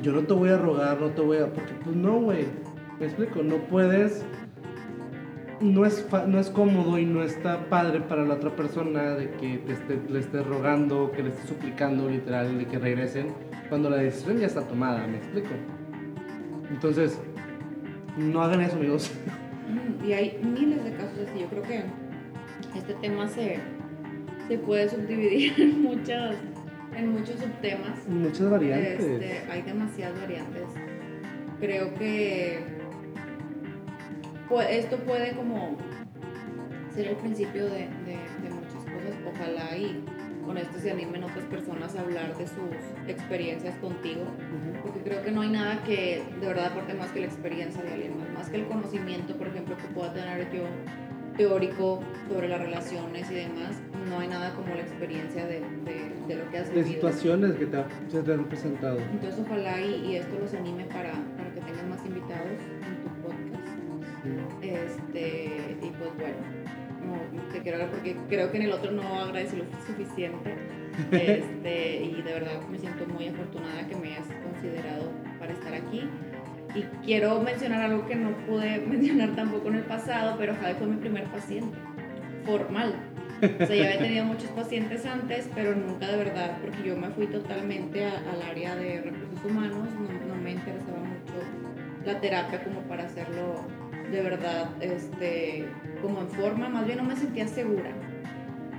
[0.03, 2.47] yo no te voy a rogar, no te voy a, porque pues no, güey,
[2.99, 4.25] me explico, no puedes
[5.61, 9.61] no es, no es cómodo y no está padre para la otra persona de que
[10.09, 13.29] le estés rogando, que le estés suplicando literal de que regresen,
[13.69, 15.49] cuando la decisión ya está tomada, ¿me explico?
[16.71, 17.19] Entonces,
[18.17, 19.11] no hagan eso, amigos.
[20.07, 21.41] Y hay miles de casos así.
[21.41, 21.83] Yo creo que
[22.77, 23.59] este tema se,
[24.49, 26.37] se puede subdividir en muchas
[26.97, 28.09] en muchos subtemas.
[28.09, 29.01] Muchas variantes.
[29.01, 30.63] Este, hay demasiadas variantes.
[31.61, 32.61] Creo que
[34.49, 35.77] pues, esto puede como
[36.95, 37.89] ser el principio de,
[38.51, 39.15] muchas cosas.
[39.27, 40.03] Ojalá y
[40.45, 44.25] con esto se animen otras personas a hablar de sus experiencias contigo,
[44.83, 47.93] porque creo que no hay nada que de verdad aporte más que la experiencia de
[47.93, 50.63] alguien más, más que el conocimiento, por ejemplo, que pueda tener yo
[51.37, 53.77] teórico sobre las relaciones y demás,
[54.09, 56.87] no hay nada como la experiencia de, lo que has vivido.
[56.87, 58.99] De situaciones que te, se te han presentado.
[58.99, 62.59] Entonces ojalá y, y esto los anime para, para que tengan más invitados
[64.63, 69.57] este, y pues bueno, te quiero hablar porque creo que en el otro no agradecí
[69.57, 70.55] lo suficiente.
[71.11, 76.09] Este, y de verdad me siento muy afortunada que me hayas considerado para estar aquí.
[76.77, 80.87] Y quiero mencionar algo que no pude mencionar tampoco en el pasado, pero Javi fue
[80.87, 81.77] mi primer paciente
[82.45, 82.95] formal.
[83.43, 87.09] O sea, ya había tenido muchos pacientes antes, pero nunca de verdad, porque yo me
[87.11, 91.35] fui totalmente al área de recursos humanos, no, no me interesaba mucho
[92.05, 93.65] la terapia como para hacerlo
[94.11, 95.67] de verdad, este,
[96.01, 97.91] como en forma, más bien no me sentía segura.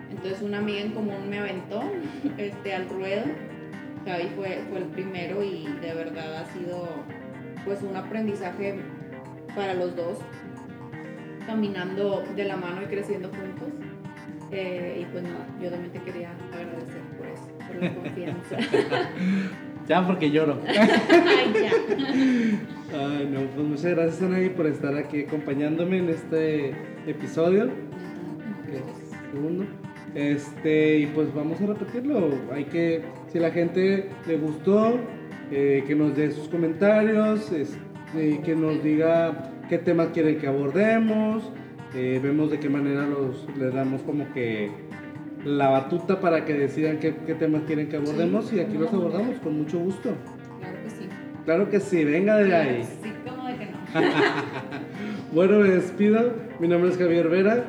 [0.09, 1.83] Entonces una amiga en común me aventó
[2.37, 3.25] este, al ruedo.
[4.05, 7.03] Javi fue, fue el primero y de verdad ha sido
[7.67, 8.75] pues un aprendizaje
[9.53, 10.17] para los dos,
[11.45, 13.67] caminando de la mano y creciendo juntos.
[14.51, 18.57] Eh, y pues nada, yo también te quería agradecer por eso, por la confianza.
[19.87, 20.57] ya porque lloro.
[20.67, 21.71] Ay, ya.
[22.97, 26.69] Ay, no, pues muchas gracias Anaí por estar aquí acompañándome en este
[27.05, 27.69] episodio.
[29.33, 29.65] segundo.
[30.15, 32.29] Este, y pues vamos a repetirlo.
[32.53, 34.97] Hay que, si la gente le gustó,
[35.51, 41.51] eh, que nos dé sus comentarios, este, que nos diga qué temas quieren que abordemos.
[41.95, 44.69] Eh, vemos de qué manera los, les damos como que
[45.45, 49.57] la batuta para que decidan qué, temas quieren que abordemos y aquí los abordamos con
[49.57, 50.09] mucho gusto.
[51.45, 52.83] Claro que sí, venga de ahí.
[52.83, 53.77] Sí, como de que no.
[55.31, 56.33] bueno, me despido.
[56.59, 57.63] Mi nombre es Javier Vera.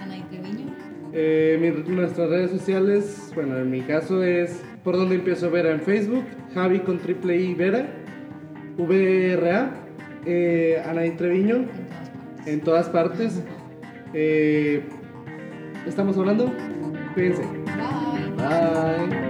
[0.00, 0.72] Ana Treviño.
[1.12, 6.24] Eh, nuestras redes sociales, bueno, en mi caso es por donde empiezo Vera en Facebook,
[6.52, 7.88] Javi con triple I Vera,
[8.76, 9.70] VRA,
[10.26, 11.64] eh, Ana Treviño.
[12.46, 13.42] En todas partes.
[14.12, 14.82] Eh,
[15.86, 16.52] ¿Estamos hablando?
[17.14, 17.42] Cuídense.
[17.42, 19.08] Bye.
[19.08, 19.23] Bye.